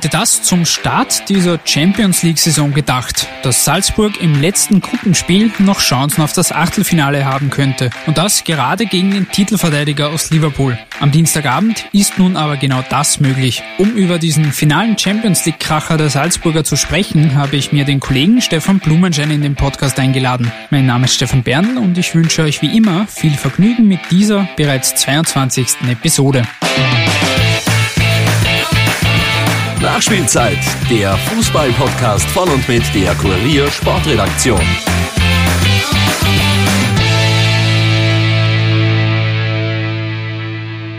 Hätte 0.00 0.16
das 0.16 0.42
zum 0.42 0.64
Start 0.64 1.28
dieser 1.28 1.60
Champions 1.62 2.22
League-Saison 2.22 2.72
gedacht, 2.72 3.26
dass 3.42 3.66
Salzburg 3.66 4.18
im 4.18 4.40
letzten 4.40 4.80
Gruppenspiel 4.80 5.52
noch 5.58 5.80
Chancen 5.80 6.22
auf 6.22 6.32
das 6.32 6.52
Achtelfinale 6.52 7.26
haben 7.26 7.50
könnte. 7.50 7.90
Und 8.06 8.16
das 8.16 8.44
gerade 8.44 8.86
gegen 8.86 9.10
den 9.10 9.30
Titelverteidiger 9.30 10.08
aus 10.08 10.30
Liverpool. 10.30 10.78
Am 11.00 11.10
Dienstagabend 11.10 11.84
ist 11.92 12.18
nun 12.18 12.38
aber 12.38 12.56
genau 12.56 12.82
das 12.88 13.20
möglich. 13.20 13.62
Um 13.76 13.90
über 13.90 14.18
diesen 14.18 14.52
finalen 14.52 14.96
Champions 14.96 15.44
League-Kracher 15.44 15.98
der 15.98 16.08
Salzburger 16.08 16.64
zu 16.64 16.76
sprechen, 16.76 17.34
habe 17.34 17.56
ich 17.56 17.70
mir 17.70 17.84
den 17.84 18.00
Kollegen 18.00 18.40
Stefan 18.40 18.78
Blumenschein 18.78 19.30
in 19.30 19.42
den 19.42 19.54
Podcast 19.54 19.98
eingeladen. 19.98 20.50
Mein 20.70 20.86
Name 20.86 21.04
ist 21.04 21.16
Stefan 21.16 21.42
Berndl 21.42 21.76
und 21.76 21.98
ich 21.98 22.14
wünsche 22.14 22.40
euch 22.40 22.62
wie 22.62 22.74
immer 22.74 23.06
viel 23.06 23.34
Vergnügen 23.34 23.86
mit 23.86 24.00
dieser 24.10 24.48
bereits 24.56 24.94
22. 24.94 25.90
Episode. 25.90 26.44
Nachspielzeit, 29.80 30.58
der 30.90 31.16
Fußball-Podcast 31.16 32.26
von 32.26 32.50
und 32.50 32.68
mit 32.68 32.82
der 32.94 33.14
Kurier 33.14 33.70
Sportredaktion. 33.70 34.60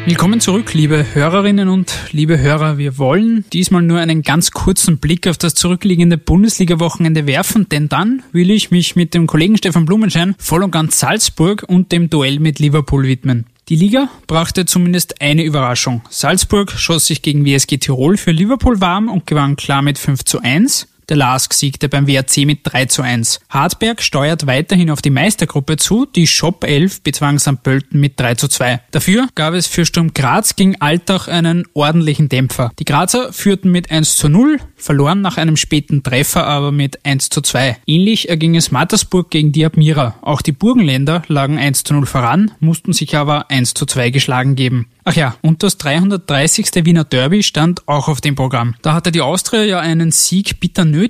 Willkommen 0.07 0.39
zurück, 0.39 0.73
liebe 0.73 1.05
Hörerinnen 1.13 1.69
und 1.69 1.93
liebe 2.11 2.39
Hörer. 2.39 2.79
Wir 2.79 2.97
wollen 2.97 3.45
diesmal 3.53 3.83
nur 3.83 3.99
einen 3.99 4.23
ganz 4.23 4.49
kurzen 4.49 4.97
Blick 4.97 5.27
auf 5.27 5.37
das 5.37 5.53
zurückliegende 5.53 6.17
Bundesliga-Wochenende 6.17 7.27
werfen, 7.27 7.69
denn 7.69 7.87
dann 7.87 8.23
will 8.31 8.49
ich 8.49 8.71
mich 8.71 8.95
mit 8.95 9.13
dem 9.13 9.27
Kollegen 9.27 9.57
Stefan 9.57 9.85
Blumenschein 9.85 10.33
voll 10.39 10.63
und 10.63 10.71
ganz 10.71 10.99
Salzburg 10.99 11.63
und 11.67 11.91
dem 11.91 12.09
Duell 12.09 12.39
mit 12.39 12.57
Liverpool 12.57 13.03
widmen. 13.03 13.45
Die 13.71 13.77
Liga 13.77 14.09
brachte 14.27 14.65
zumindest 14.65 15.21
eine 15.21 15.45
Überraschung. 15.45 16.01
Salzburg 16.09 16.73
schoss 16.73 17.07
sich 17.07 17.21
gegen 17.21 17.45
WSG 17.45 17.77
Tirol 17.77 18.17
für 18.17 18.31
Liverpool 18.31 18.81
warm 18.81 19.07
und 19.07 19.25
gewann 19.25 19.55
klar 19.55 19.81
mit 19.81 19.97
5 19.97 20.25
zu 20.25 20.41
1. 20.41 20.89
Der 21.11 21.17
LASK 21.17 21.53
siegte 21.53 21.89
beim 21.89 22.07
WRC 22.07 22.45
mit 22.45 22.59
3 22.63 22.85
zu 22.85 23.01
1. 23.01 23.41
Hartberg 23.49 24.01
steuert 24.01 24.47
weiterhin 24.47 24.89
auf 24.89 25.01
die 25.01 25.09
Meistergruppe 25.09 25.75
zu, 25.75 26.05
die 26.05 26.25
Shop 26.25 26.63
11 26.63 27.01
bezwang 27.01 27.37
St. 27.37 27.61
Pölten 27.63 27.99
mit 27.99 28.17
3 28.17 28.35
zu 28.35 28.47
2. 28.47 28.79
Dafür 28.91 29.27
gab 29.35 29.53
es 29.53 29.67
für 29.67 29.85
Sturm 29.85 30.13
Graz 30.13 30.55
gegen 30.55 30.79
Altach 30.79 31.27
einen 31.27 31.65
ordentlichen 31.73 32.29
Dämpfer. 32.29 32.71
Die 32.79 32.85
Grazer 32.85 33.33
führten 33.33 33.71
mit 33.71 33.91
1 33.91 34.15
zu 34.15 34.29
0, 34.29 34.59
verloren 34.77 35.19
nach 35.19 35.35
einem 35.35 35.57
späten 35.57 36.01
Treffer 36.01 36.47
aber 36.47 36.71
mit 36.71 37.05
1 37.05 37.27
zu 37.27 37.41
2. 37.41 37.79
Ähnlich 37.85 38.29
erging 38.29 38.55
es 38.55 38.71
Mattersburg 38.71 39.29
gegen 39.29 39.51
die 39.51 39.65
Admira. 39.65 40.15
Auch 40.21 40.41
die 40.41 40.53
Burgenländer 40.53 41.23
lagen 41.27 41.57
1 41.57 41.83
zu 41.83 41.93
0 41.93 42.05
voran, 42.05 42.51
mussten 42.61 42.93
sich 42.93 43.17
aber 43.17 43.51
1 43.51 43.73
zu 43.73 43.85
2 43.85 44.11
geschlagen 44.11 44.55
geben. 44.55 44.87
Ach 45.03 45.15
ja, 45.15 45.35
und 45.41 45.63
das 45.63 45.77
330. 45.77 46.85
Wiener 46.85 47.03
Derby 47.03 47.41
stand 47.41 47.87
auch 47.87 48.07
auf 48.07 48.21
dem 48.21 48.35
Programm. 48.35 48.75
Da 48.83 48.93
hatte 48.93 49.11
die 49.11 49.21
Austria 49.21 49.63
ja 49.63 49.79
einen 49.79 50.11
Sieg 50.11 50.59
bitter 50.59 50.85
nötig. 50.85 51.00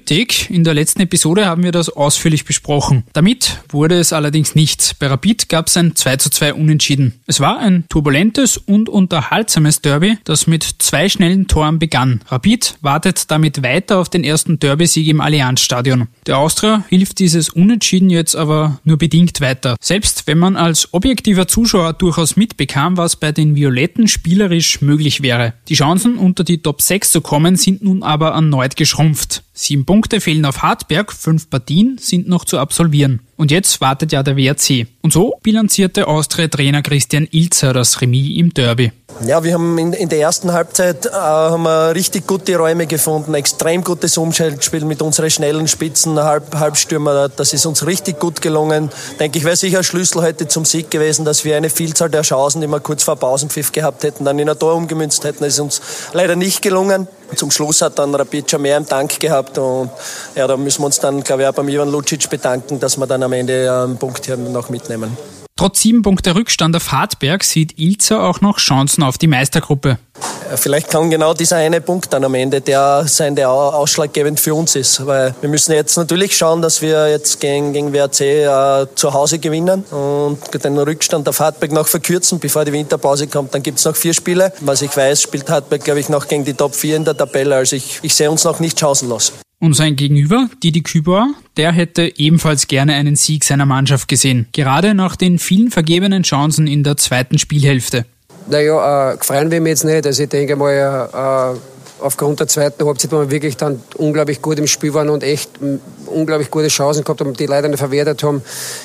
In 0.50 0.64
der 0.64 0.73
letzten 0.73 1.02
Episode 1.02 1.45
haben 1.45 1.64
wir 1.64 1.72
das 1.72 1.89
ausführlich 1.89 2.45
besprochen. 2.45 3.03
Damit 3.14 3.59
wurde 3.70 3.95
es 3.95 4.14
allerdings 4.14 4.56
nichts. 4.56 4.94
Bei 4.94 5.08
Rapid 5.08 5.50
gab 5.50 5.67
es 5.67 5.75
ein 5.75 5.95
2 5.95 6.17
zu 6.17 6.30
2 6.30 6.53
Unentschieden. 6.53 7.20
Es 7.28 7.39
war 7.39 7.59
ein 7.59 7.86
turbulentes 7.89 8.58
und 8.58 8.88
unterhaltsames 8.88 9.81
Derby, 9.81 10.17
das 10.23 10.47
mit 10.47 10.64
zwei 10.80 11.09
schnellen 11.09 11.47
Toren 11.47 11.80
begann. 11.80 12.22
Rapid 12.28 12.78
wartet 12.81 13.30
damit 13.31 13.64
weiter 13.64 14.00
auf 14.00 14.09
den 14.09 14.23
ersten 14.23 14.59
Derby-Sieg 14.59 15.08
im 15.08 15.19
Allianzstadion. 15.19 16.08
Der 16.25 16.38
Austria 16.38 16.86
hilft 16.88 17.19
dieses 17.19 17.50
Unentschieden 17.50 18.09
jetzt 18.09 18.36
aber 18.36 18.80
nur 18.84 18.97
bedingt 18.97 19.42
weiter. 19.42 19.75
Selbst 19.81 20.28
wenn 20.28 20.38
man 20.38 20.56
als 20.56 20.94
objektiver 20.94 21.47
Zuschauer 21.47 21.94
durchaus 21.94 22.35
mitbekam, 22.38 22.97
was 22.97 23.16
bei 23.16 23.31
den 23.31 23.56
Violetten 23.56 24.07
spielerisch 24.07 24.81
möglich 24.81 25.22
wäre. 25.22 25.53
Die 25.68 25.75
Chancen, 25.75 26.18
unter 26.18 26.44
die 26.44 26.62
Top 26.62 26.81
6 26.81 27.12
zu 27.12 27.22
kommen, 27.22 27.56
sind 27.56 27.84
nun 27.84 28.03
aber 28.03 28.30
erneut 28.30 28.75
geschrumpft. 28.75 29.44
Sieben 29.62 29.86
Punkte 29.86 30.22
fehlen 30.22 30.46
auf 30.46 30.64
Hartberg, 30.64 31.14
fünf 31.14 31.52
Partien 31.52 32.00
sind 32.00 32.28
noch 32.28 32.46
zu 32.46 32.58
absolvieren. 32.58 33.20
Und 33.41 33.50
jetzt 33.50 33.81
wartet 33.81 34.12
ja 34.12 34.22
der 34.22 34.38
WRC. 34.38 34.85
Und 35.02 35.13
so 35.13 35.34
bilanzierte 35.41 36.06
Austria-Trainer 36.06 36.84
Christian 36.84 37.28
Ilzer 37.31 37.74
das 37.74 38.00
Remis 38.00 38.38
im 38.38 38.53
Derby. 38.53 38.91
Ja, 39.25 39.44
wir 39.44 39.53
haben 39.53 39.78
in, 39.78 39.94
in 39.94 40.09
der 40.09 40.19
ersten 40.19 40.52
Halbzeit 40.53 41.06
äh, 41.06 41.09
haben 41.12 41.63
wir 41.63 41.94
richtig 41.94 42.25
gute 42.25 42.56
Räume 42.56 42.88
gefunden, 42.88 43.34
extrem 43.34 43.84
gutes 43.84 44.18
Umschaltspiel 44.18 44.85
mit 44.85 45.01
unseren 45.01 45.30
schnellen 45.30 45.68
Spitzen, 45.68 46.19
Halb, 46.19 46.56
Halbstürmer. 46.56 47.30
Das 47.30 47.53
ist 47.53 47.66
uns 47.66 47.85
richtig 47.85 48.19
gut 48.19 48.41
gelungen. 48.41 48.90
Denke 49.19 49.38
ich, 49.38 49.44
wäre 49.44 49.56
sicher 49.56 49.84
Schlüssel 49.84 50.22
heute 50.22 50.47
zum 50.47 50.66
Sieg 50.66 50.90
gewesen, 50.90 51.25
dass 51.25 51.44
wir 51.44 51.57
eine 51.57 51.69
Vielzahl 51.69 52.09
der 52.09 52.22
Chancen, 52.22 52.62
die 52.62 52.68
wir 52.68 52.80
kurz 52.80 53.03
vor 53.03 53.16
Pausenpfiff 53.16 53.72
gehabt 53.72 54.03
hätten, 54.03 54.25
dann 54.25 54.40
in 54.40 54.50
ein 54.50 54.57
Tor 54.57 54.75
umgemünzt 54.75 55.24
hätten. 55.24 55.44
Das 55.44 55.53
ist 55.53 55.59
uns 55.59 55.81
leider 56.13 56.35
nicht 56.35 56.62
gelungen. 56.62 57.07
Zum 57.35 57.50
Schluss 57.50 57.81
hat 57.81 57.97
dann 57.97 58.13
Rapid 58.13 58.51
schon 58.51 58.62
mehr 58.62 58.75
im 58.75 58.85
Tank 58.85 59.19
gehabt 59.19 59.57
und 59.57 59.90
ja, 60.35 60.47
da 60.47 60.57
müssen 60.57 60.81
wir 60.81 60.88
uns 60.88 61.00
dann, 61.00 61.24
glaube 61.24 61.44
ich, 61.44 61.47
auch 61.47 61.53
beim 61.53 61.69
Ivan 61.69 61.90
Lucic 61.90 62.30
bedanken, 62.30 62.80
dass 62.80 62.97
wir 62.97 63.07
dann 63.07 63.24
am 63.24 63.31
Ende 63.34 63.72
einen 63.72 63.97
Punkt 63.97 64.25
hier 64.25 64.38
noch 64.38 64.69
mitnehmen. 64.69 65.18
Trotz 65.62 65.81
sieben 65.81 66.02
Punkte 66.02 66.34
Rückstand 66.34 66.75
auf 66.75 66.92
Hartberg 66.92 67.44
sieht 67.44 67.78
Ilzer 67.78 68.24
auch 68.24 68.42
noch 68.42 68.58
Chancen 68.58 69.03
auf 69.03 69.19
die 69.19 69.28
Meistergruppe. 69.28 70.00
Vielleicht 70.56 70.90
kann 70.90 71.12
genau 71.12 71.36
dieser 71.36 71.58
eine 71.58 71.81
Punkt 71.81 72.12
dann 72.12 72.24
am 72.24 72.34
Ende 72.34 72.62
der 72.62 73.03
sein, 73.08 73.36
der 73.36 73.52
ausschlaggebend 73.52 74.40
für 74.40 74.56
uns 74.56 74.75
ist. 74.75 75.06
Weil 75.06 75.36
wir 75.40 75.50
müssen 75.50 75.74
jetzt 75.74 75.96
natürlich 75.97 76.36
schauen, 76.36 76.64
dass 76.64 76.81
wir 76.81 77.09
jetzt 77.09 77.40
gegen, 77.40 77.74
gegen 77.74 77.94
WRC 77.94 78.22
äh, 78.22 78.88
zu 78.96 79.14
Hause 79.14 79.38
gewinnen 79.38 79.84
und 79.84 80.40
den 80.63 80.80
Rückstand 80.80 81.30
auf 81.30 81.40
Hartberg 81.40 81.72
noch 81.72 81.88
verkürzen, 81.88 82.40
bevor 82.40 82.66
die 82.66 82.74
Winterpause 82.74 83.28
kommt. 83.28 83.53
Dann 83.53 83.62
gibt 83.62 83.78
es 83.78 83.86
noch 83.86 83.96
vier 83.96 84.16
Spiele. 84.16 84.52
Was 84.62 84.81
ich 84.81 84.98
weiß, 84.98 85.22
spielt 85.22 85.48
Hartberg, 85.48 85.84
glaube 85.84 86.00
ich, 86.00 86.09
noch 86.09 86.28
gegen 86.28 86.44
die 86.44 86.56
Top 86.56 86.74
4 86.74 86.98
in 86.98 87.06
der 87.06 87.16
Tabelle. 87.16 87.56
Also 87.56 87.75
ich, 87.75 88.00
ich 88.02 88.16
sehe 88.16 88.31
uns 88.31 88.44
noch 88.44 88.59
nicht 88.59 88.80
chancenlos. 88.80 89.34
Und 89.59 89.75
sein 89.75 89.96
Gegenüber, 89.96 90.50
Didi 90.63 90.81
Kübauer, 90.81 91.36
der 91.57 91.72
hätte 91.72 92.12
ebenfalls 92.17 92.67
gerne 92.67 92.94
einen 92.94 93.16
Sieg 93.16 93.44
seiner 93.44 93.66
Mannschaft 93.66 94.07
gesehen. 94.07 94.47
Gerade 94.51 94.94
nach 94.94 95.16
den 95.16 95.39
vielen 95.39 95.72
vergebenen 95.72 96.23
Chancen 96.23 96.67
in 96.67 96.84
der 96.84 96.97
zweiten 96.97 97.38
Spielhälfte. 97.38 98.06
Naja, 98.50 99.12
äh, 99.12 99.17
gefreien 99.17 99.51
wir 99.51 99.62
mich 99.62 99.72
jetzt 99.72 99.84
nicht. 99.84 100.06
Also 100.06 100.23
ich 100.23 100.29
denke 100.29 100.56
mal, 100.56 100.72
äh, 100.73 101.59
aufgrund 102.01 102.39
der 102.39 102.47
zweiten 102.47 102.85
Halbzeit, 102.85 103.12
wo 103.12 103.19
wir 103.19 103.31
wirklich 103.31 103.57
dann 103.57 103.81
unglaublich 103.95 104.41
gut 104.41 104.57
im 104.59 104.67
Spiel 104.67 104.94
waren 104.94 105.09
und 105.09 105.23
echt 105.23 105.51
unglaublich 106.07 106.50
gute 106.50 106.67
Chancen 106.67 107.03
gehabt 107.03 107.22
haben, 107.22 107.34
die 107.34 107.45
leider 107.45 107.68
nicht 107.68 107.79
verwertet 107.79 108.23
haben, 108.23 108.41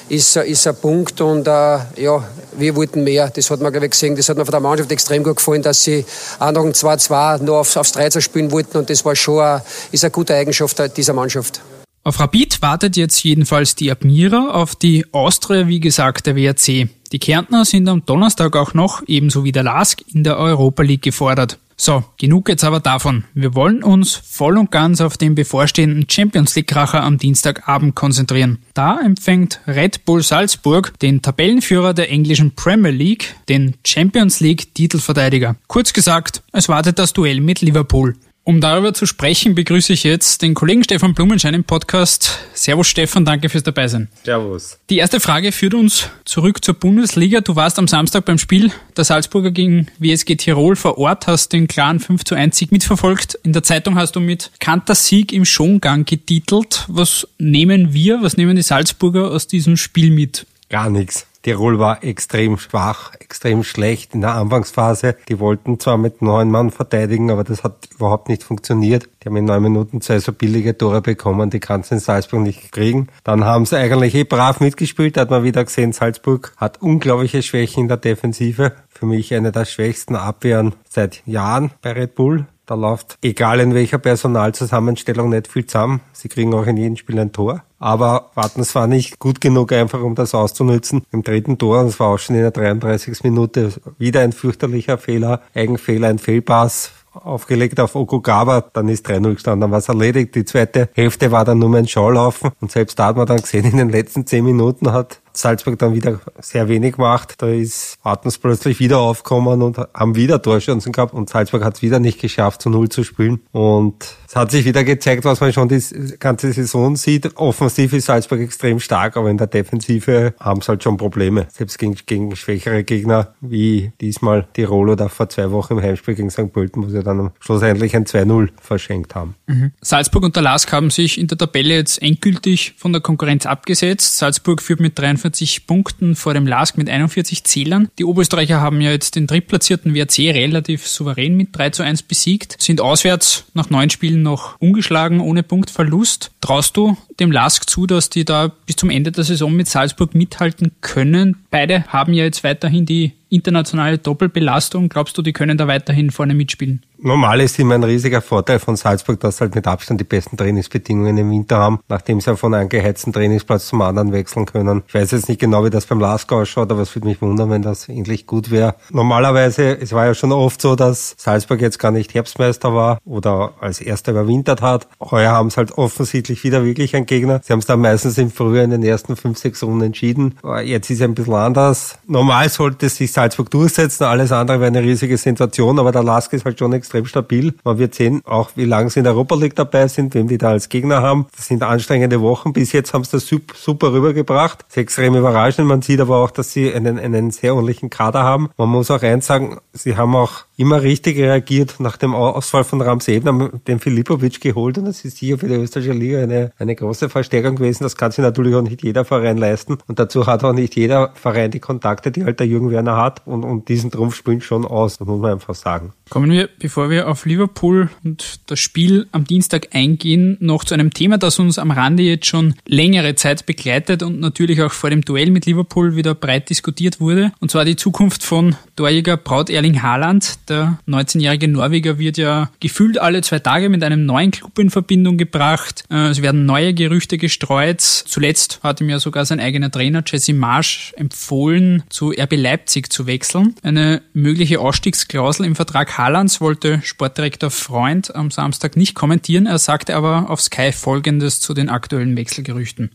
ist, 0.09 0.37
ist 0.37 0.67
ein 0.67 0.77
Punkt. 0.77 1.21
Und 1.21 1.47
äh, 1.47 1.51
ja, 1.51 2.25
wir 2.59 2.77
wollten 2.77 3.05
mehr. 3.05 3.31
Das 3.35 3.51
hat 3.51 3.61
man, 3.61 3.73
glaube 3.73 3.87
ich, 3.87 3.93
gesehen. 3.93 4.17
Das 4.17 4.29
hat 4.29 4.37
mir 4.37 4.45
von 4.45 4.53
der 4.53 4.61
Mannschaft 4.61 4.91
extrem 4.93 5.23
gut 5.23 5.37
gefallen, 5.37 5.63
dass 5.63 5.83
sie 5.83 6.05
auch 6.39 6.53
noch 6.53 6.65
ein 6.65 6.73
2-2 6.73 7.43
nur 7.43 7.59
aufs, 7.59 7.77
aufs 7.77 7.93
13 7.93 8.21
spielen 8.21 8.51
wollten. 8.53 8.77
Und 8.79 8.91
das 8.91 9.05
war 9.05 9.17
schon 9.17 9.41
eine, 9.41 9.63
ist 9.93 10.05
eine 10.05 10.11
gute 10.11 10.35
Eigenschaft 10.35 10.97
dieser 10.97 11.13
Mannschaft. 11.13 11.61
Auf 12.07 12.21
Rapid 12.21 12.63
wartet 12.63 12.97
jetzt 12.97 13.25
jedenfalls 13.25 13.75
die 13.75 13.91
Admira, 13.91 14.51
auf 14.53 14.77
die 14.77 15.13
Austria, 15.13 15.67
wie 15.67 15.81
gesagt, 15.81 16.29
der 16.29 16.37
WRC. 16.37 16.89
Die 17.11 17.19
Kärntner 17.19 17.65
sind 17.65 17.89
am 17.89 18.07
Donnerstag 18.07 18.55
auch 18.55 18.75
noch, 18.75 19.03
ebenso 19.09 19.43
wie 19.43 19.51
der 19.51 19.65
LASK, 19.65 20.05
in 20.15 20.23
der 20.23 20.39
Europa 20.39 20.85
League 20.85 21.03
gefordert. 21.03 21.59
So, 21.77 22.05
genug 22.17 22.49
jetzt 22.49 22.63
aber 22.63 22.79
davon. 22.79 23.25
Wir 23.35 23.57
wollen 23.57 23.83
uns 23.83 24.15
voll 24.15 24.57
und 24.57 24.71
ganz 24.71 25.01
auf 25.01 25.17
den 25.17 25.35
bevorstehenden 25.35 26.09
Champions 26.09 26.55
League-Kracher 26.55 27.03
am 27.03 27.19
Dienstagabend 27.19 27.97
konzentrieren. 27.97 28.59
Da 28.73 29.01
empfängt 29.01 29.61
Red 29.67 30.05
Bull 30.05 30.23
Salzburg 30.23 30.97
den 31.01 31.23
Tabellenführer 31.23 31.93
der 31.93 32.13
englischen 32.13 32.53
Premier 32.55 32.93
League, 32.93 33.35
den 33.49 33.75
Champions 33.85 34.39
League-Titelverteidiger. 34.39 35.57
Kurz 35.67 35.93
gesagt, 35.93 36.45
es 36.53 36.69
wartet 36.69 37.01
das 37.01 37.13
Duell 37.15 37.41
mit 37.41 37.63
Liverpool. 37.63 38.15
Um 38.49 38.61
darüber 38.61 38.95
zu 38.95 39.07
sprechen, 39.07 39.57
begrüße 39.57 39.93
ich 39.93 40.05
jetzt 40.05 40.41
den 40.41 40.55
Kollegen 40.55 40.85
Stefan 40.85 41.15
Blumenschein 41.15 41.53
im 41.53 41.65
Podcast. 41.65 42.39
Servus 42.55 42.87
Stefan, 42.87 43.25
danke 43.25 43.49
fürs 43.49 43.65
Dabeisein. 43.65 44.07
Servus. 44.23 44.79
Die 44.89 44.99
erste 44.99 45.19
Frage 45.19 45.51
führt 45.51 45.75
uns 45.75 46.09
zurück 46.25 46.65
zur 46.65 46.75
Bundesliga. 46.75 47.41
Du 47.41 47.57
warst 47.57 47.77
am 47.81 47.89
Samstag 47.89 48.25
beim 48.25 48.39
Spiel 48.39 48.71
der 48.97 49.03
Salzburger 49.03 49.51
gegen 49.51 49.89
WSG 49.99 50.37
Tirol 50.37 50.77
vor 50.77 50.97
Ort, 50.97 51.27
hast 51.27 51.53
den 51.53 51.67
klaren 51.67 51.99
5 51.99 52.23
zu 52.23 52.37
1 52.37 52.57
Sieg 52.57 52.71
mitverfolgt. 52.71 53.37
In 53.43 53.53
der 53.53 53.65
Zeitung 53.65 53.97
hast 53.97 54.15
du 54.15 54.21
mit 54.21 54.53
Kanter 54.61 54.95
Sieg 54.95 55.33
im 55.33 55.45
Schongang 55.45 56.05
getitelt. 56.05 56.85
Was 56.87 57.27
nehmen 57.39 57.95
wir, 57.95 58.23
was 58.23 58.37
nehmen 58.37 58.55
die 58.55 58.63
Salzburger 58.63 59.29
aus 59.33 59.49
diesem 59.49 59.77
Spiel 59.77 60.13
mit? 60.13 60.47
Gar 60.69 60.91
nichts. 60.91 61.27
Tirol 61.47 61.79
war 61.79 62.03
extrem 62.03 62.59
schwach, 62.59 63.15
extrem 63.21 63.63
schlecht 63.63 64.15
in 64.15 64.21
der 64.21 64.35
Anfangsphase. 64.35 65.15
Die 65.29 65.39
wollten 65.39 65.79
zwar 65.79 65.97
mit 65.97 66.21
neun 66.21 66.51
Mann 66.51 66.73
verteidigen, 66.73 67.31
aber 67.31 67.45
das 67.45 67.63
hat 67.63 67.89
überhaupt 67.95 68.29
nicht 68.29 68.43
funktioniert. 68.43 69.09
Die 69.23 69.29
haben 69.29 69.37
in 69.37 69.45
neun 69.45 69.63
Minuten 69.63 70.01
zwei 70.01 70.19
so 70.19 70.33
billige 70.33 70.77
Tore 70.77 71.03
bekommen, 71.03 71.51
die 71.51 71.61
kannst 71.61 71.93
du 71.93 71.95
in 71.95 72.01
Salzburg 72.01 72.41
nicht 72.41 72.73
kriegen. 72.73 73.07
Dann 73.23 73.45
haben 73.45 73.65
sie 73.65 73.77
eigentlich 73.77 74.17
eh 74.17 74.25
brav 74.25 74.59
mitgespielt, 74.59 75.17
hat 75.17 75.31
man 75.31 75.45
wieder 75.45 75.65
gesehen, 75.65 75.93
Salzburg 75.93 76.53
hat 76.57 76.83
unglaubliche 76.83 77.45
Schwächen 77.45 77.83
in 77.83 77.89
der 77.89 77.99
Defensive. 77.99 78.73
Für 78.89 79.07
mich 79.07 79.33
eine 79.33 79.53
der 79.53 79.67
schwächsten 79.67 80.17
Abwehren 80.17 80.75
seit 80.89 81.25
Jahren 81.27 81.71
bei 81.81 81.93
Red 81.93 82.17
Bull. 82.17 82.47
Da 82.67 82.75
läuft, 82.75 83.17
egal 83.23 83.61
in 83.61 83.75
welcher 83.75 83.99
Personalzusammenstellung, 83.99 85.31
nicht 85.31 85.47
viel 85.47 85.67
zusammen. 85.67 86.01
Sie 86.13 86.29
kriegen 86.29 86.53
auch 86.53 86.67
in 86.67 86.77
jedem 86.77 86.97
Spiel 86.97 87.19
ein 87.21 87.31
Tor. 87.31 87.63
Aber 87.79 88.31
Wattens 88.35 88.75
war 88.75 88.89
nicht 88.89 89.21
gut 89.21 89.41
genug 89.41 89.73
einfach, 89.73 90.03
um 90.03 90.17
das 90.17 90.35
auszunutzen. 90.35 91.03
Im 91.13 91.23
dritten 91.23 91.59
Tor, 91.59 91.85
das 91.85 92.01
war 92.01 92.09
auch 92.09 92.19
schon 92.19 92.35
in 92.35 92.43
der 92.43 92.51
33. 92.51 93.23
Minute, 93.23 93.73
wieder 93.99 94.23
ein 94.23 94.33
fürchterlicher 94.33 94.99
Fehler, 94.99 95.43
Eigenfehler, 95.55 96.09
ein 96.09 96.19
Fehlpass 96.19 96.91
aufgelegt 97.13 97.81
auf 97.81 97.95
Okugawa, 97.95 98.63
dann 98.73 98.89
ist 98.89 99.09
3-0 99.09 99.35
gestanden, 99.35 99.63
dann 99.63 99.71
war 99.71 99.79
es 99.79 99.89
erledigt. 99.89 100.35
Die 100.35 100.45
zweite 100.45 100.89
Hälfte 100.93 101.33
war 101.33 101.45
dann 101.45 101.59
nur 101.59 101.69
mein 101.69 101.89
Schaulaufen 101.89 102.51
und 102.61 102.71
selbst 102.71 102.99
da 102.99 103.07
hat 103.07 103.17
man 103.17 103.27
dann 103.27 103.39
gesehen, 103.39 103.65
in 103.65 103.79
den 103.79 103.91
letzten 103.91 104.27
10 104.27 104.45
Minuten 104.45 104.93
hat 104.93 105.21
Salzburg 105.37 105.79
dann 105.79 105.95
wieder 105.95 106.21
sehr 106.41 106.69
wenig 106.69 106.97
gemacht. 106.97 107.35
Da 107.39 107.49
ist 107.49 107.99
Wartens 108.03 108.39
plötzlich 108.39 108.81
wieder 108.81 108.99
aufgekommen 108.99 109.63
und 109.63 109.79
haben 109.79 110.17
wieder 110.17 110.41
Torchancen 110.41 110.93
gehabt 110.93 111.15
und 111.15 111.29
Salzburg 111.29 111.65
hat 111.65 111.77
es 111.77 111.83
wieder 111.83 111.99
nicht 111.99 112.21
geschafft, 112.21 112.63
zu 112.63 112.71
Null 112.71 112.89
zu 112.89 113.05
spielen. 113.05 113.41
Und 113.53 114.17
es 114.27 114.37
hat 114.37 114.51
sich 114.51 114.65
wieder 114.65 114.85
gezeigt, 114.85 115.25
was 115.25 115.41
man 115.41 115.53
schon 115.53 115.69
die 115.69 115.83
ganze 116.19 116.53
Saison 116.53 116.97
sieht. 116.97 117.37
Offensiv 117.37 117.93
ist 117.93 118.07
Salzburg 118.07 118.41
extrem 118.41 118.81
stark, 118.81 119.17
aber 119.17 119.31
in 119.31 119.37
der 119.37 119.47
Defensive 119.47 120.35
haben 120.41 120.61
sie 120.61 120.69
halt 120.69 120.83
schon 120.83 120.97
Probleme. 120.97 121.47
Selbst 121.53 121.79
gegen, 121.79 121.97
gegen 122.07 122.35
schwächere 122.37 122.85
Gegner 122.85 123.35
wie 123.41 123.93
diesmal 124.01 124.47
Tirol 124.55 124.91
oder 124.91 125.09
vor 125.09 125.29
zwei 125.29 125.51
Wochen 125.51 125.75
im 125.75 125.83
Heimspiel 125.83 126.15
gegen 126.15 126.31
St. 126.31 126.53
Pölten, 126.53 126.85
wo 126.85 126.89
sie 126.89 127.03
dann 127.03 127.31
schlussendlich 127.41 127.95
ein 127.95 128.05
2-0 128.05 128.49
verschenkt 128.61 129.15
haben. 129.15 129.35
Mhm. 129.47 129.73
Salzburg 129.81 130.25
und 130.25 130.37
der 130.37 130.43
LASK 130.43 130.73
haben 130.73 130.91
sich 130.91 131.19
in 131.19 131.27
der 131.27 131.39
Tabelle 131.39 131.75
jetzt 131.75 132.01
endgültig 132.03 132.75
von 132.77 132.93
der 132.93 133.01
Konkurrenz 133.03 133.47
abgesetzt. 133.47 134.19
Salzburg 134.19 134.63
führt 134.63 134.81
mit 134.81 134.99
43 134.99 135.26
43 135.27 135.67
Punkten 135.67 136.17
vor 136.17 136.35
dem 136.35 136.47
LASK 136.47 136.79
mit 136.79 136.89
41 136.89 137.45
Zählern. 137.45 137.89
Die 137.99 138.05
Oberösterreicher 138.05 138.61
haben 138.61 138.81
ja 138.81 138.91
jetzt 138.91 139.17
den 139.17 139.27
drittplatzierten 139.27 139.95
WRC 139.95 140.35
relativ 140.35 140.87
souverän 140.87 141.37
mit 141.37 141.49
3 141.53 141.71
zu 141.71 141.83
1 141.83 142.03
besiegt, 142.05 142.57
sind 142.61 142.81
auswärts 142.81 143.45
nach 143.55 143.71
neun 143.71 143.91
Spielen 143.91 144.23
noch 144.23 144.61
ungeschlagen, 144.61 145.21
ohne 145.21 145.43
Punktverlust. 145.43 146.31
Traust 146.41 146.77
du 146.77 146.97
dem 147.19 147.33
LASK 147.33 147.69
zu, 147.69 147.87
dass 147.87 148.11
die 148.11 148.25
da 148.25 148.53
bis 148.67 148.77
zum 148.77 148.91
Ende 148.91 149.13
der 149.13 149.25
Saison 149.25 149.53
mit 149.53 149.69
Salzburg 149.69 150.15
mithalten 150.15 150.73
können? 150.81 151.37
Beide 151.51 151.85
haben 151.89 152.13
ja 152.13 152.25
jetzt 152.25 152.45
weiterhin 152.45 152.87
die 152.87 153.13
internationale 153.29 153.99
Doppelbelastung. 153.99 154.89
Glaubst 154.89 155.19
du, 155.19 155.23
die 155.23 155.33
können 155.33 155.59
da 155.59 155.67
weiterhin 155.67 156.11
vorne 156.11 156.35
mitspielen? 156.35 156.83
Normal 157.07 157.41
ist 157.41 157.57
immer 157.61 157.77
ein 157.77 157.85
riesiger 157.85 158.21
Vorteil 158.21 158.59
von 158.59 158.75
Salzburg, 158.75 159.21
dass 159.21 159.37
sie 159.37 159.43
halt 159.43 159.55
mit 159.55 159.69
Abstand 159.69 160.01
die 160.01 160.05
besten 160.05 160.37
Trainingsbedingungen 160.37 161.17
im 161.17 161.31
Winter 161.31 161.59
haben, 161.59 161.79
nachdem 161.89 162.21
sie 162.21 162.37
von 162.37 162.53
einem 162.53 162.69
geheizten 162.69 163.13
Trainingsplatz 163.13 163.69
zum 163.69 163.81
anderen 163.83 164.11
wechseln 164.11 164.45
können. 164.45 164.83
Ich 164.89 164.95
weiß 164.95 165.13
jetzt 165.13 165.29
nicht 165.29 165.41
genau, 165.41 165.65
wie 165.65 165.71
das 165.71 165.87
beim 165.87 166.01
Lask 166.01 166.33
ausschaut, 166.33 166.69
aber 166.73 166.81
es 166.81 166.93
würde 166.97 167.07
mich 167.07 167.23
wundern, 167.23 167.49
wenn 167.51 167.63
das 167.63 167.89
endlich 167.89 168.27
gut 168.27 168.51
wäre. 168.51 168.75
Normalerweise, 168.91 169.79
es 169.81 169.93
war 169.93 170.07
ja 170.07 170.15
schon 170.15 170.33
oft 170.33 170.61
so, 170.61 170.75
dass 170.75 171.15
Salzburg 171.17 171.61
jetzt 171.61 171.79
gar 171.79 171.93
nicht 171.93 172.13
Herbstmeister 172.13 172.75
war 172.75 172.99
oder 173.05 173.55
als 173.61 173.81
erster 173.81 174.11
überwintert 174.11 174.61
hat. 174.61 174.89
Heuer 175.01 175.31
haben 175.31 175.51
sie 175.51 175.59
halt 175.59 175.79
offensichtlich 175.79 176.43
wieder 176.43 176.65
wirklich 176.65 176.97
einen 176.97 177.07
Gegner. 177.07 177.41
Sie 177.45 177.53
haben 177.53 177.61
es 177.61 177.67
dann 177.67 177.83
meistens 177.83 178.19
im 178.19 178.33
Frühjahr 178.33 178.65
in 178.65 178.73
den 178.73 178.83
ersten 178.83 179.15
fünf, 179.15 179.39
sechs 179.39 179.63
Runden 179.63 179.83
entschieden. 179.83 180.41
Jetzt 180.65 180.91
ist 180.91 180.99
es 180.99 181.05
ein 181.05 181.15
bisschen 181.15 181.35
anders. 181.35 182.01
Normal 182.09 182.49
sollte 182.49 182.89
sich 182.89 183.13
Salzburg 183.13 183.49
durchsetzen, 183.49 184.03
alles 184.03 184.33
andere 184.33 184.59
wäre 184.59 184.67
eine 184.67 184.83
riesige 184.83 185.17
Sensation, 185.17 185.79
aber 185.79 185.93
der 185.93 186.03
Lask 186.03 186.33
ist 186.33 186.45
halt 186.45 186.59
schon 186.59 186.73
extrem 186.73 186.96
stabil. 187.05 187.55
Man 187.65 187.79
wird 187.79 187.95
sehen, 187.95 188.23
auch 188.25 188.51
wie 188.55 188.65
lange 188.65 188.91
sie 188.91 189.01
in 189.01 189.05
der 189.05 189.13
Europa 189.13 189.35
League 189.35 189.57
dabei 189.57 189.89
sind, 189.89 190.15
wem 190.15 190.29
die 190.29 190.39
da 190.39 190.51
als 190.51 190.69
Gegner 190.69 191.03
haben. 191.03 191.27
Das 191.37 191.47
sind 191.47 191.63
anstrengende 191.63 192.21
Wochen. 192.21 192.53
Bis 192.53 192.73
jetzt 192.73 192.95
haben 192.95 193.05
sie 193.05 193.13
das 193.13 193.27
super 193.27 193.93
rübergebracht. 193.93 194.61
Das 194.61 194.77
ist 194.77 194.77
extrem 194.79 195.15
überraschend. 195.15 195.69
Man 195.69 195.83
sieht 195.83 196.01
aber 196.01 196.17
auch, 196.19 196.31
dass 196.31 196.53
sie 196.53 196.73
einen, 196.73 196.99
einen 196.99 197.31
sehr 197.31 197.55
ordentlichen 197.55 197.91
Kader 197.91 198.23
haben. 198.23 198.51
Man 198.57 198.69
muss 198.69 198.91
auch 198.91 199.03
eins 199.03 199.27
sagen, 199.27 199.59
sie 199.73 199.97
haben 199.97 200.15
auch 200.17 200.47
immer 200.57 200.83
richtig 200.83 201.19
reagiert 201.19 201.77
nach 201.79 201.97
dem 201.97 202.15
Ausfall 202.15 202.65
von 202.65 202.81
Rams 202.81 203.09
Ebner, 203.09 203.51
den 203.67 203.79
Filipovic 203.79 204.41
geholt 204.41 204.79
und 204.79 204.87
das 204.87 205.05
ist 205.05 205.19
sicher 205.19 205.39
für 205.39 205.49
die 205.49 205.55
österreichische 205.55 205.93
Liga 205.97 206.23
eine, 206.23 206.53
eine 206.59 206.75
große 206.75 207.09
Verstärkung 207.09 207.57
gewesen. 207.57 207.85
Das 207.85 207.97
kann 207.97 208.11
sich 208.11 208.23
natürlich 208.23 208.55
auch 208.55 208.63
nicht 208.63 208.83
jeder 208.83 209.05
Verein 209.05 209.37
leisten 209.37 209.79
und 209.87 209.99
dazu 209.99 210.27
hat 210.27 210.45
auch 210.45 210.53
nicht 210.53 210.75
jeder 210.77 211.13
Verein 211.15 211.51
die 211.51 211.61
Kontakte, 211.61 212.11
die 212.11 212.25
halt 212.25 212.41
der 212.41 212.47
Jürgen 212.47 212.71
Werner 212.71 212.97
hat 212.97 213.27
und, 213.27 213.45
und 213.45 213.69
diesen 213.69 213.91
Trumpf 213.91 214.15
spielen 214.15 214.41
schon 214.41 214.65
aus, 214.65 214.99
muss 215.01 215.21
man 215.21 215.33
einfach 215.33 215.55
sagen. 215.55 215.93
Kommen 216.09 216.31
wir, 216.31 216.49
bevor 216.61 216.89
wir 216.89 217.09
auf 217.09 217.27
Liverpool 217.27 217.91
und 218.05 218.39
das 218.47 218.61
Spiel 218.61 219.09
am 219.11 219.25
Dienstag 219.25 219.75
eingehen, 219.75 220.37
noch 220.39 220.63
zu 220.63 220.75
einem 220.75 220.95
Thema, 220.95 221.19
das 221.19 221.41
uns 221.41 221.59
am 221.59 221.73
Rande 221.73 222.05
jetzt 222.05 222.27
schon 222.27 222.55
längere 222.65 223.17
Zeit 223.17 223.45
begleitet 223.45 224.05
und 224.05 224.21
natürlich 224.21 224.63
auch 224.63 224.71
vor 224.71 224.91
dem 224.91 225.03
Duell 225.03 225.33
mit 225.33 225.47
Liverpool 225.47 225.97
wieder 225.97 226.15
breit 226.15 226.49
diskutiert 226.49 227.01
wurde. 227.01 227.33
Und 227.41 227.51
zwar 227.51 227.65
die 227.65 227.75
Zukunft 227.75 228.23
von 228.23 228.55
Torjäger 228.77 229.17
Braut 229.17 229.51
Erling 229.51 229.83
Haaland. 229.83 230.39
Der 230.49 230.79
19-jährige 230.87 231.49
Norweger 231.49 231.99
wird 231.99 232.19
ja 232.19 232.51
gefühlt 232.61 233.01
alle 233.01 233.23
zwei 233.23 233.41
Tage 233.41 233.69
mit 233.69 233.83
einem 233.83 234.07
neuen 234.07 234.31
Club 234.31 234.57
in 234.61 234.71
Verbindung 234.71 235.17
gebracht. 235.17 235.83
Äh, 235.91 236.11
es 236.11 236.23
werden 236.23 236.47
neue 236.47 236.73
Gerüchte 236.73 237.19
gestreut. 237.19 237.81
Zuletzt 237.81 238.61
hat 238.63 238.81
ihm 238.81 238.91
ja 238.91 239.01
sogar 239.01 239.25
sein 239.25 239.41
eigener 239.41 239.73
Trainer 239.73 240.05
Jesse 240.07 240.35
Marsch 240.35 240.93
empfohlen, 240.97 241.83
zu 241.89 242.13
RB 242.13 242.37
Leipzig 242.37 242.93
zu 242.93 243.09
wechseln. 243.09 243.57
Eine 243.65 244.03
mögliche 244.13 244.61
Ausstiegsklausel 244.61 245.47
im 245.47 245.57
Vertrag 245.57 245.96
Haalands 245.97 246.43
wollte 246.43 246.83
Sportdirektor 246.83 247.51
Freund 247.51 248.15
am 248.15 248.31
Samstag 248.31 248.77
nicht 248.77 248.95
kommentieren. 248.95 249.47
Er 249.47 249.59
sagte 249.59 249.97
aber 249.97 250.27
auf 250.29 250.43
Sky 250.43 250.71
Folgendes 250.71 251.41
zu 251.41 251.55
den 251.55 251.71
aktuellen 251.71 252.15
Wechselgerüchten. 252.19 252.91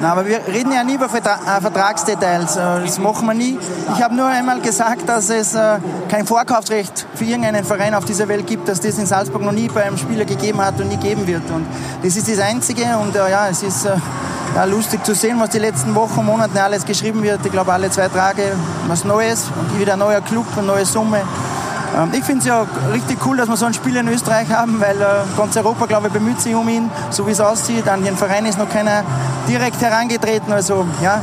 Na, 0.00 0.12
aber 0.12 0.26
wir 0.26 0.40
reden 0.46 0.70
ja 0.70 0.84
nie 0.84 0.96
über 0.96 1.06
äh, 1.06 1.60
Vertragsdetails. 1.60 2.56
Äh, 2.56 2.82
das 2.84 2.98
machen 2.98 3.26
wir 3.26 3.34
nie. 3.34 3.58
Ich 3.94 4.02
habe 4.02 4.14
nur 4.14 4.26
einmal 4.26 4.60
gesagt, 4.60 5.08
dass 5.08 5.30
es 5.30 5.54
äh, 5.54 5.78
kein 6.10 6.26
Vorkaufsrecht 6.26 7.06
für 7.14 7.24
irgendeinen 7.24 7.64
Verein 7.64 7.94
auf 7.94 8.04
dieser 8.04 8.28
Welt 8.28 8.46
gibt, 8.46 8.68
dass 8.68 8.80
das 8.80 8.98
in 8.98 9.06
Salzburg 9.06 9.42
noch 9.42 9.52
nie 9.52 9.68
bei 9.68 9.84
einem 9.84 9.96
Spieler 9.96 10.26
gegeben 10.26 10.60
hat 10.60 10.78
und 10.78 10.88
nie 10.88 10.98
geben 10.98 11.26
wird. 11.26 11.50
Und 11.50 11.66
das 12.02 12.16
ist 12.16 12.30
das 12.30 12.38
Einzige. 12.38 12.84
Und 12.98 13.14
ja, 13.14 13.48
es 13.48 13.62
ist 13.62 13.86
ja, 14.54 14.64
lustig 14.64 15.04
zu 15.04 15.14
sehen, 15.14 15.40
was 15.40 15.50
die 15.50 15.58
letzten 15.58 15.94
Wochen, 15.94 16.24
Monate 16.24 16.62
alles 16.62 16.84
geschrieben 16.84 17.22
wird. 17.22 17.44
Ich 17.44 17.52
glaube, 17.52 17.72
alle 17.72 17.90
zwei 17.90 18.08
Tage 18.08 18.42
was 18.88 19.04
Neues 19.04 19.50
und 19.58 19.80
wieder 19.80 19.94
ein 19.94 19.98
neuer 19.98 20.20
Club, 20.20 20.46
eine 20.56 20.66
neue 20.66 20.84
Summe. 20.84 21.22
Ähm, 21.96 22.10
ich 22.12 22.24
finde 22.24 22.40
es 22.40 22.46
ja 22.46 22.66
richtig 22.92 23.18
cool, 23.26 23.36
dass 23.36 23.48
wir 23.48 23.56
so 23.56 23.66
ein 23.66 23.74
Spiel 23.74 23.96
in 23.96 24.08
Österreich 24.08 24.50
haben, 24.50 24.80
weil 24.80 25.00
äh, 25.00 25.04
ganz 25.36 25.56
Europa, 25.56 25.86
glaube 25.86 26.08
ich, 26.08 26.12
bemüht 26.12 26.40
sich 26.40 26.54
um 26.54 26.68
ihn, 26.68 26.90
so 27.10 27.26
wie 27.26 27.32
es 27.32 27.40
aussieht. 27.40 27.88
An 27.88 28.04
den 28.04 28.16
Verein 28.16 28.46
ist 28.46 28.58
noch 28.58 28.68
keiner 28.68 29.04
direkt 29.48 29.80
herangetreten. 29.80 30.52
Also 30.52 30.86
ja, 31.02 31.20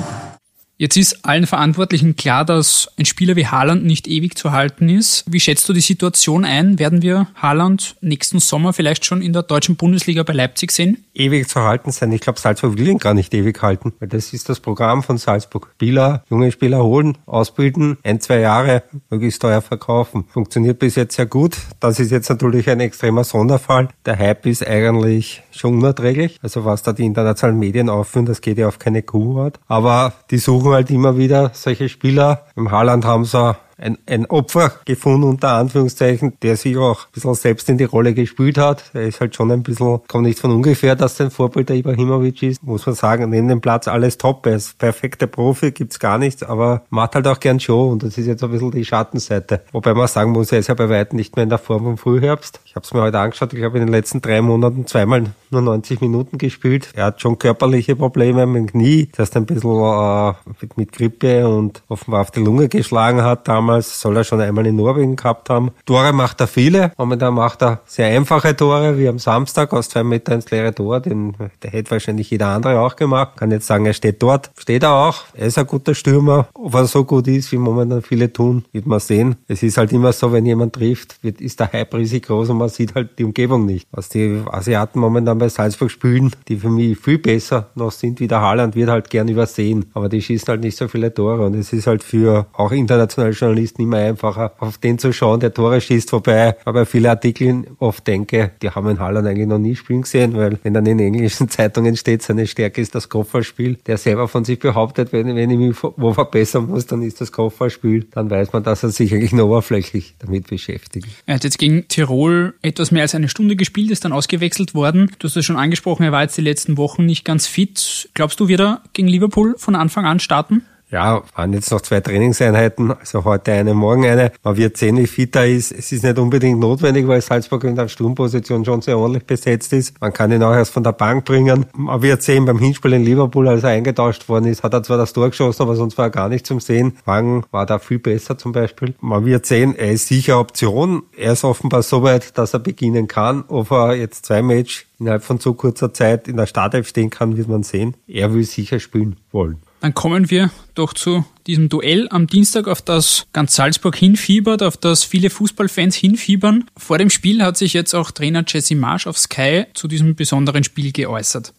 Jetzt 0.81 0.95
ist 0.95 1.25
allen 1.25 1.45
Verantwortlichen 1.45 2.15
klar, 2.15 2.45
dass 2.45 2.89
ein 2.97 3.03
Spieler 3.03 3.35
wie 3.35 3.45
Haaland 3.45 3.83
nicht 3.83 4.07
ewig 4.07 4.37
zu 4.37 4.53
halten 4.53 4.87
ist. 4.87 5.25
Wie 5.27 5.41
schätzt 5.41 5.67
du 5.67 5.73
die 5.73 5.81
Situation 5.81 6.45
ein? 6.45 6.79
Werden 6.79 7.01
wir 7.01 7.27
Haaland 7.35 7.97
nächsten 7.99 8.39
Sommer 8.39 8.71
vielleicht 8.71 9.03
schon 9.03 9.21
in 9.21 9.33
der 9.33 9.43
deutschen 9.43 9.75
Bundesliga 9.75 10.23
bei 10.23 10.31
Leipzig 10.31 10.71
sehen? 10.71 11.03
Ewig 11.13 11.49
zu 11.49 11.59
halten 11.59 11.91
sein. 11.91 12.13
Ich 12.13 12.21
glaube, 12.21 12.39
Salzburg 12.39 12.77
will 12.77 12.87
ihn 12.87 12.97
gar 12.97 13.13
nicht 13.13 13.33
ewig 13.33 13.61
halten, 13.61 13.91
weil 13.99 14.07
das 14.07 14.31
ist 14.31 14.47
das 14.47 14.61
Programm 14.61 15.03
von 15.03 15.17
Salzburg. 15.17 15.69
Spieler, 15.75 16.23
junge 16.29 16.49
Spieler 16.49 16.81
holen, 16.81 17.17
ausbilden, 17.25 17.97
ein, 18.03 18.21
zwei 18.21 18.39
Jahre 18.39 18.83
möglichst 19.09 19.41
teuer 19.41 19.61
verkaufen. 19.61 20.23
Funktioniert 20.29 20.79
bis 20.79 20.95
jetzt 20.95 21.17
sehr 21.17 21.25
gut. 21.25 21.57
Das 21.81 21.99
ist 21.99 22.09
jetzt 22.09 22.29
natürlich 22.29 22.69
ein 22.69 22.79
extremer 22.79 23.25
Sonderfall. 23.25 23.89
Der 24.05 24.17
Hype 24.17 24.45
ist 24.45 24.65
eigentlich 24.65 25.43
schon 25.51 25.79
unerträglich. 25.79 26.39
Also 26.41 26.63
was 26.63 26.83
da 26.83 26.93
die 26.93 27.03
internationalen 27.03 27.59
Medien 27.59 27.89
aufführen, 27.89 28.25
das 28.25 28.39
geht 28.39 28.57
ja 28.57 28.69
auf 28.69 28.79
keine 28.79 29.03
Kuhhaut. 29.03 29.59
Aber 29.67 30.13
die 30.31 30.37
suchen 30.37 30.68
suchen 30.69 30.75
halt 30.75 30.91
immer 30.91 31.17
wieder 31.17 31.51
solche 31.53 31.89
Spieler. 31.89 32.45
Im 32.55 32.69
Haaland 32.69 33.03
haben 33.03 33.25
sie 33.25 33.55
ein, 33.77 33.97
ein 34.05 34.25
Opfer 34.27 34.73
gefunden, 34.85 35.23
unter 35.23 35.53
Anführungszeichen, 35.53 36.33
der 36.41 36.57
sich 36.57 36.77
auch 36.77 37.05
ein 37.05 37.11
bisschen 37.13 37.33
selbst 37.33 37.69
in 37.69 37.77
die 37.77 37.85
Rolle 37.85 38.13
gespielt 38.13 38.57
hat. 38.57 38.91
Er 38.93 39.07
ist 39.07 39.19
halt 39.19 39.35
schon 39.35 39.51
ein 39.51 39.63
bisschen, 39.63 40.01
kommt 40.07 40.25
nicht 40.25 40.39
von 40.39 40.51
ungefähr, 40.51 40.95
dass 40.95 41.17
sein 41.17 41.31
Vorbild 41.31 41.69
der 41.69 41.77
Ibrahimovic 41.77 42.43
ist. 42.43 42.61
Muss 42.61 42.85
man 42.85 42.93
sagen, 42.93 43.29
neben 43.29 43.47
dem 43.47 43.61
Platz 43.61 43.87
alles 43.87 44.17
top. 44.17 44.45
Er 44.45 44.55
ist 44.55 44.77
perfekter 44.77 45.27
Profi, 45.27 45.71
gibt's 45.71 45.97
gar 45.97 46.17
nichts, 46.17 46.43
aber 46.43 46.83
macht 46.89 47.15
halt 47.15 47.25
auch 47.27 47.39
gern 47.39 47.59
Show 47.59 47.89
und 47.89 48.03
das 48.03 48.17
ist 48.17 48.27
jetzt 48.27 48.43
ein 48.43 48.51
bisschen 48.51 48.71
die 48.71 48.85
Schattenseite. 48.85 49.61
Wobei 49.71 49.93
man 49.93 50.07
sagen 50.07 50.31
muss, 50.31 50.51
er 50.51 50.59
ist 50.59 50.67
ja 50.67 50.75
bei 50.75 50.89
weitem 50.89 51.17
nicht 51.17 51.35
mehr 51.35 51.43
in 51.43 51.49
der 51.49 51.57
Form 51.57 51.83
vom 51.83 51.97
Frühherbst. 51.97 52.59
Ich 52.69 52.75
habe 52.75 52.85
es 52.85 52.93
mir 52.93 53.01
heute 53.01 53.17
angeschaut, 53.17 53.51
ich 53.53 53.63
habe 53.63 53.79
in 53.79 53.87
den 53.87 53.91
letzten 53.91 54.21
drei 54.21 54.43
Monaten 54.43 54.85
zweimal 54.85 55.23
nur 55.49 55.61
90 55.61 56.01
Minuten 56.01 56.37
gespielt. 56.37 56.89
Er 56.93 57.05
hat 57.05 57.19
schon 57.19 57.39
körperliche 57.39 57.95
Probleme 57.95 58.45
mit 58.45 58.61
dem 58.61 58.67
Knie, 58.67 59.09
das 59.17 59.35
ein 59.35 59.47
bisschen 59.47 59.71
äh, 59.71 60.33
mit, 60.75 60.91
Grippe 60.91 61.47
und 61.47 61.81
offenbar 61.87 62.21
auf 62.21 62.29
die 62.29 62.41
Lunge 62.41 62.69
geschlagen 62.69 63.23
hat 63.23 63.47
damals 63.47 63.69
damals, 63.79 64.01
soll 64.01 64.17
er 64.17 64.23
schon 64.23 64.41
einmal 64.41 64.65
in 64.65 64.75
Norwegen 64.75 65.15
gehabt 65.15 65.49
haben. 65.49 65.71
Tore 65.85 66.13
macht 66.13 66.39
er 66.41 66.47
viele. 66.47 66.91
Momentan 66.97 67.33
macht 67.33 67.61
er 67.61 67.81
sehr 67.85 68.07
einfache 68.07 68.55
Tore, 68.55 68.97
wie 68.97 69.07
am 69.07 69.19
Samstag 69.19 69.73
aus 69.73 69.89
zwei 69.89 70.03
Meter 70.03 70.33
ins 70.33 70.49
leere 70.51 70.73
Tor. 70.73 70.99
Den, 70.99 71.35
der 71.63 71.71
hätte 71.71 71.91
wahrscheinlich 71.91 72.29
jeder 72.29 72.47
andere 72.47 72.79
auch 72.79 72.95
gemacht. 72.95 73.37
Kann 73.37 73.51
jetzt 73.51 73.67
sagen, 73.67 73.85
er 73.85 73.93
steht 73.93 74.21
dort. 74.21 74.51
Steht 74.57 74.83
er 74.83 74.93
auch. 74.93 75.23
Er 75.33 75.47
ist 75.47 75.57
ein 75.57 75.67
guter 75.67 75.95
Stürmer. 75.95 76.47
Ob 76.53 76.73
er 76.73 76.85
so 76.85 77.03
gut 77.03 77.27
ist, 77.27 77.51
wie 77.51 77.57
momentan 77.57 78.01
viele 78.01 78.31
tun, 78.31 78.65
wird 78.71 78.85
man 78.85 78.99
sehen. 78.99 79.35
Es 79.47 79.63
ist 79.63 79.77
halt 79.77 79.91
immer 79.91 80.13
so, 80.13 80.31
wenn 80.31 80.45
jemand 80.45 80.73
trifft, 80.73 81.21
wird, 81.23 81.41
ist 81.41 81.59
der 81.59 81.71
Hype 81.71 81.93
riesig 81.93 82.23
groß 82.27 82.49
und 82.49 82.58
man 82.59 82.69
sieht 82.69 82.95
halt 82.95 83.17
die 83.17 83.23
Umgebung 83.23 83.65
nicht. 83.65 83.87
Was 83.91 84.09
die 84.09 84.41
Asiaten 84.51 84.99
momentan 84.99 85.37
bei 85.37 85.49
Salzburg 85.49 85.89
spielen, 85.89 86.31
die 86.47 86.57
für 86.57 86.69
mich 86.69 86.97
viel 86.97 87.17
besser 87.17 87.69
noch 87.75 87.91
sind 87.91 88.19
wie 88.19 88.27
der 88.27 88.41
Haaland, 88.41 88.75
wird 88.75 88.89
halt 88.89 89.09
gern 89.09 89.27
übersehen. 89.27 89.85
Aber 89.93 90.09
die 90.09 90.21
schießen 90.21 90.47
halt 90.47 90.61
nicht 90.61 90.77
so 90.77 90.87
viele 90.87 91.13
Tore 91.13 91.45
und 91.45 91.55
es 91.55 91.73
ist 91.73 91.87
halt 91.87 92.03
für 92.03 92.47
auch 92.53 92.71
internationale 92.71 93.33
Journalisten 93.33 93.81
immer 93.81 93.97
einfacher, 93.97 94.53
auf 94.59 94.77
den 94.77 94.99
zu 94.99 95.11
schauen, 95.11 95.39
der 95.39 95.53
Tore 95.53 95.81
schießt, 95.81 96.11
wobei 96.13 96.55
ich 96.59 96.65
bei 96.65 96.85
vielen 96.85 97.07
Artikeln 97.07 97.67
oft 97.79 98.05
denke, 98.05 98.51
die 98.61 98.69
haben 98.69 98.89
in 98.89 98.99
Haaland 98.99 99.27
eigentlich 99.27 99.47
noch 99.47 99.57
nie 99.57 99.75
spielen 99.75 100.03
gesehen, 100.03 100.35
weil 100.35 100.59
wenn 100.63 100.73
dann 100.73 100.85
in 100.85 100.99
englischen 100.99 101.49
Zeitungen 101.49 101.95
steht, 101.95 102.21
seine 102.21 102.47
Stärke 102.47 102.81
ist 102.81 102.93
das 102.95 103.09
Kopfballspiel, 103.09 103.77
der 103.87 103.97
selber 103.97 104.27
von 104.27 104.45
sich 104.45 104.59
behauptet, 104.59 105.13
wenn, 105.13 105.35
wenn 105.35 105.49
ich 105.49 105.57
mich 105.57 105.75
wo 105.81 106.13
verbessern 106.13 106.67
muss, 106.67 106.85
dann 106.85 107.01
ist 107.01 107.21
das 107.21 107.31
Kopfballspiel, 107.31 108.07
dann 108.11 108.29
weiß 108.29 108.53
man, 108.53 108.63
dass 108.63 108.83
er 108.83 108.89
sich 108.89 109.13
eigentlich 109.13 109.33
nur 109.33 109.47
oberflächlich 109.47 110.15
damit 110.19 110.47
beschäftigt. 110.47 111.07
Er 111.25 111.35
hat 111.35 111.43
jetzt 111.43 111.57
gegen 111.57 111.87
Tirol 111.87 112.48
etwas 112.61 112.91
mehr 112.91 113.03
als 113.03 113.15
eine 113.15 113.29
Stunde 113.29 113.55
gespielt, 113.55 113.91
ist 113.91 114.05
dann 114.05 114.11
ausgewechselt 114.11 114.73
worden. 114.73 115.11
Du 115.19 115.27
hast 115.27 115.35
es 115.35 115.45
schon 115.45 115.57
angesprochen, 115.57 116.03
er 116.03 116.11
war 116.11 116.23
jetzt 116.23 116.37
die 116.37 116.41
letzten 116.41 116.77
Wochen 116.77 117.05
nicht 117.05 117.25
ganz 117.25 117.47
fit. 117.47 118.09
Glaubst 118.13 118.39
du, 118.39 118.47
wird 118.47 118.61
er 118.61 118.81
gegen 118.93 119.07
Liverpool 119.07 119.55
von 119.57 119.75
Anfang 119.75 120.05
an 120.05 120.19
starten? 120.19 120.63
Ja, 120.91 121.21
waren 121.35 121.53
jetzt 121.53 121.71
noch 121.71 121.81
zwei 121.81 121.99
Trainingseinheiten, 122.01 122.91
also 122.91 123.23
heute 123.23 123.51
eine, 123.51 123.75
morgen 123.75 124.05
eine. 124.05 124.31
Man 124.43 124.57
wird 124.57 124.75
sehen, 124.75 124.97
wie 124.97 125.05
fit 125.05 125.35
er 125.35 125.47
ist. 125.47 125.71
Es 125.71 125.91
ist 125.91 126.03
nicht 126.03 126.17
unbedingt 126.17 126.59
notwendig, 126.59 127.07
weil 127.07 127.21
Salzburg 127.21 127.63
in 127.65 127.75
der 127.75 127.87
Sturmposition 127.87 128.65
schon 128.65 128.81
sehr 128.81 128.97
ordentlich 128.97 129.25
besetzt 129.25 129.71
ist. 129.73 130.01
Man 130.01 130.13
kann 130.13 130.31
ihn 130.31 130.41
auch 130.41 130.53
erst 130.53 130.71
von 130.71 130.83
der 130.83 130.93
Bank 130.93 131.25
bringen. 131.25 131.67
Man 131.75 132.01
wird 132.01 132.23
sehen, 132.23 132.45
beim 132.45 132.57
Hinspiel 132.57 132.93
in 132.93 133.03
Liverpool, 133.03 133.47
als 133.47 133.63
er 133.63 133.69
eingetauscht 133.69 134.27
worden 134.27 134.45
ist, 134.45 134.63
hat 134.63 134.73
er 134.73 134.81
zwar 134.81 134.97
das 134.97 135.13
Tor 135.13 135.29
geschossen, 135.29 135.61
aber 135.61 135.75
sonst 135.75 135.95
war 135.99 136.07
er 136.07 136.11
gar 136.11 136.27
nicht 136.27 136.47
zum 136.47 136.59
Sehen. 136.59 136.97
Wagen 137.05 137.43
war 137.51 137.67
da 137.67 137.77
viel 137.77 137.99
besser 137.99 138.39
zum 138.39 138.51
Beispiel. 138.51 138.95
Man 138.99 139.25
wird 139.25 139.45
sehen, 139.45 139.75
er 139.75 139.91
ist 139.91 140.07
sicher 140.07 140.39
Option. 140.39 141.03
Er 141.15 141.33
ist 141.33 141.43
offenbar 141.43 141.83
so 141.83 142.01
weit, 142.01 142.35
dass 142.39 142.55
er 142.55 142.59
beginnen 142.59 143.07
kann. 143.07 143.43
Ob 143.47 143.69
er 143.69 143.93
jetzt 143.93 144.25
zwei 144.25 144.41
Match 144.41 144.87
innerhalb 144.99 145.23
von 145.23 145.37
so 145.37 145.53
kurzer 145.53 145.93
Zeit 145.93 146.27
in 146.27 146.35
der 146.35 146.47
Startelf 146.47 146.87
stehen 146.87 147.11
kann, 147.11 147.37
wird 147.37 147.47
man 147.47 147.61
sehen. 147.61 147.93
Er 148.07 148.33
will 148.33 148.43
sicher 148.43 148.79
spielen 148.79 149.17
wollen. 149.31 149.59
Dann 149.81 149.93
kommen 149.93 150.29
wir 150.29 150.51
doch 150.75 150.93
zu 150.93 151.25
diesem 151.47 151.69
Duell 151.69 152.07
am 152.11 152.27
Dienstag, 152.27 152.67
auf 152.67 152.81
das 152.81 153.25
ganz 153.33 153.55
Salzburg 153.55 153.95
hinfiebert, 153.95 154.61
auf 154.61 154.77
das 154.77 155.03
viele 155.03 155.29
Fußballfans 155.29 155.95
hinfiebern. 155.95 156.65
Vor 156.77 156.97
dem 156.97 157.09
Spiel 157.09 157.41
hat 157.43 157.57
sich 157.57 157.73
jetzt 157.73 157.93
auch 157.93 158.11
Trainer 158.11 158.43
Jesse 158.45 158.75
Marsch 158.75 159.07
auf 159.07 159.17
Sky 159.17 159.65
zu 159.73 159.87
diesem 159.87 160.15
besonderen 160.15 160.63
Spiel 160.63 160.91
geäußert. 160.91 161.53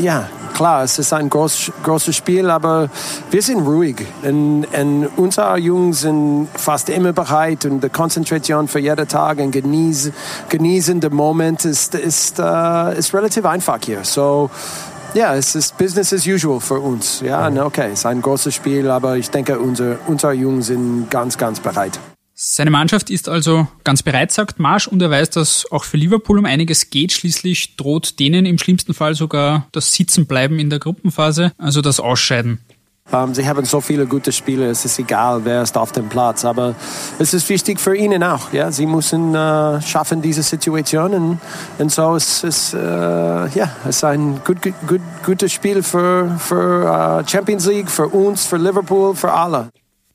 Ja, 0.00 0.28
klar, 0.52 0.82
es 0.82 0.98
ist 0.98 1.12
ein 1.12 1.30
groß, 1.30 1.70
großes 1.84 2.16
Spiel, 2.16 2.50
aber 2.50 2.90
wir 3.30 3.40
sind 3.40 3.60
ruhig. 3.60 4.04
Und, 4.24 4.64
und 4.64 5.06
unsere 5.16 5.56
Jungs 5.58 6.00
sind 6.00 6.48
fast 6.56 6.88
immer 6.88 7.12
bereit 7.12 7.66
und 7.66 7.80
die 7.80 7.88
Konzentration 7.88 8.66
für 8.66 8.80
jeden 8.80 9.06
Tag 9.06 9.38
und 9.38 9.52
genießen, 9.52 10.12
genießen 10.48 11.00
den 11.00 11.14
Moment 11.14 11.64
ist, 11.64 11.94
ist, 11.94 12.40
uh, 12.40 12.90
ist 12.98 13.14
relativ 13.14 13.44
einfach 13.44 13.78
hier. 13.84 14.02
So, 14.02 14.50
ja, 15.14 15.34
es 15.34 15.54
ist 15.54 15.76
Business 15.78 16.12
as 16.12 16.26
usual 16.26 16.60
für 16.60 16.78
uns. 16.80 17.20
Ja, 17.20 17.48
okay, 17.64 17.90
es 17.92 18.00
ist 18.00 18.06
ein 18.06 18.22
großes 18.22 18.54
Spiel, 18.54 18.90
aber 18.90 19.16
ich 19.16 19.30
denke, 19.30 19.58
unsere, 19.58 19.98
unsere 20.06 20.32
Jungs 20.32 20.66
sind 20.66 21.10
ganz, 21.10 21.36
ganz 21.36 21.60
bereit. 21.60 21.98
Seine 22.42 22.70
Mannschaft 22.70 23.10
ist 23.10 23.28
also 23.28 23.68
ganz 23.84 24.02
bereit, 24.02 24.32
sagt 24.32 24.58
Marsch, 24.58 24.88
und 24.88 25.02
er 25.02 25.10
weiß, 25.10 25.28
dass 25.28 25.70
auch 25.70 25.84
für 25.84 25.98
Liverpool 25.98 26.38
um 26.38 26.46
einiges 26.46 26.88
geht. 26.88 27.12
Schließlich 27.12 27.76
droht 27.76 28.18
denen 28.18 28.46
im 28.46 28.56
schlimmsten 28.56 28.94
Fall 28.94 29.14
sogar 29.14 29.66
das 29.72 29.92
Sitzenbleiben 29.92 30.58
in 30.58 30.70
der 30.70 30.78
Gruppenphase, 30.78 31.52
also 31.58 31.82
das 31.82 32.00
Ausscheiden. 32.00 32.60
Um, 33.12 33.34
sie 33.34 33.48
haben 33.48 33.64
so 33.64 33.80
viele 33.80 34.06
gute 34.06 34.30
Spieler, 34.30 34.66
es 34.66 34.84
ist 34.84 34.98
egal, 35.00 35.44
wer 35.44 35.62
ist 35.62 35.76
auf 35.76 35.90
dem 35.90 36.08
Platz. 36.08 36.44
Aber 36.44 36.74
es 37.18 37.34
ist 37.34 37.48
wichtig 37.48 37.80
für 37.80 37.96
ihnen 37.96 38.22
auch. 38.22 38.52
Ja? 38.52 38.70
Sie 38.70 38.86
müssen 38.86 39.34
uh, 39.34 39.80
schaffen 39.80 40.22
diese 40.22 40.42
Situation. 40.42 41.38
Und, 41.78 41.90
so 41.90 42.14
ist 42.14 42.44
es, 42.44 42.72
uh, 42.72 42.78
ja, 42.78 43.70
ist 43.88 44.04
ein 44.04 44.40
gut, 44.44 44.58
gut, 44.62 45.00
gutes 45.24 45.52
Spiel 45.52 45.82
für, 45.82 46.36
für 46.38 47.20
uh, 47.24 47.28
Champions 47.28 47.66
League, 47.66 47.90
für 47.90 48.06
uns, 48.06 48.46
für 48.46 48.58
Liverpool, 48.58 49.16
für 49.16 49.32
alle. 49.32 49.70